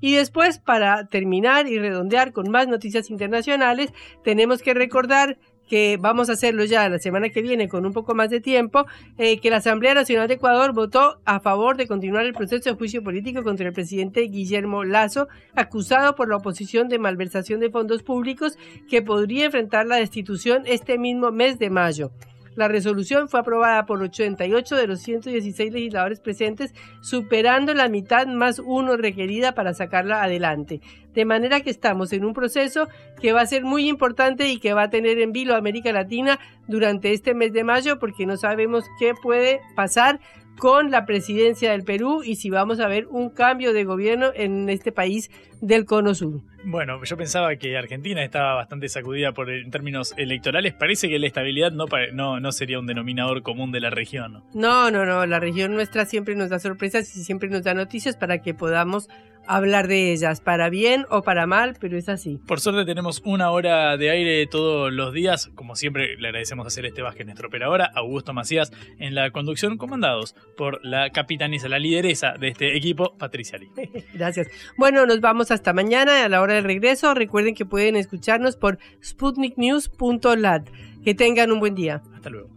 [0.00, 3.92] Y después, para terminar y redondear con más noticias internacionales,
[4.24, 5.38] tenemos que recordar
[5.70, 8.86] que vamos a hacerlo ya la semana que viene con un poco más de tiempo,
[9.18, 12.76] eh, que la Asamblea Nacional de Ecuador votó a favor de continuar el proceso de
[12.76, 18.02] juicio político contra el presidente Guillermo Lazo, acusado por la oposición de malversación de fondos
[18.02, 18.58] públicos,
[18.88, 22.10] que podría enfrentar la destitución este mismo mes de mayo.
[22.56, 28.58] La resolución fue aprobada por 88 de los 116 legisladores presentes, superando la mitad más
[28.58, 30.80] uno requerida para sacarla adelante.
[31.14, 32.88] De manera que estamos en un proceso
[33.20, 35.92] que va a ser muy importante y que va a tener en vilo a América
[35.92, 40.20] Latina durante este mes de mayo porque no sabemos qué puede pasar
[40.58, 44.68] con la presidencia del Perú y si vamos a ver un cambio de gobierno en
[44.68, 45.30] este país
[45.60, 46.42] del Cono Sur.
[46.64, 50.74] Bueno, yo pensaba que Argentina estaba bastante sacudida por en términos electorales.
[50.74, 54.44] Parece que la estabilidad no, no, no sería un denominador común de la región.
[54.54, 55.24] No, no, no.
[55.26, 59.08] La región nuestra siempre nos da sorpresas y siempre nos da noticias para que podamos
[59.46, 62.38] hablar de ellas, para bien o para mal, pero es así.
[62.46, 65.50] Por suerte tenemos una hora de aire todos los días.
[65.54, 70.34] Como siempre, le agradecemos a Celeste Vázquez, nuestra operadora, Augusto Macías en la conducción, comandados
[70.56, 73.70] por la capitanisa, la lideresa de este equipo, Patricia Lee.
[74.14, 74.48] Gracias.
[74.76, 77.14] Bueno, nos vamos hasta mañana a la hora del regreso.
[77.14, 80.68] Recuerden que pueden escucharnos por sputniknews.lat.
[81.04, 82.02] Que tengan un buen día.
[82.14, 82.50] Hasta luego.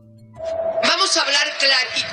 [0.84, 2.13] Vamos a hablar clarito.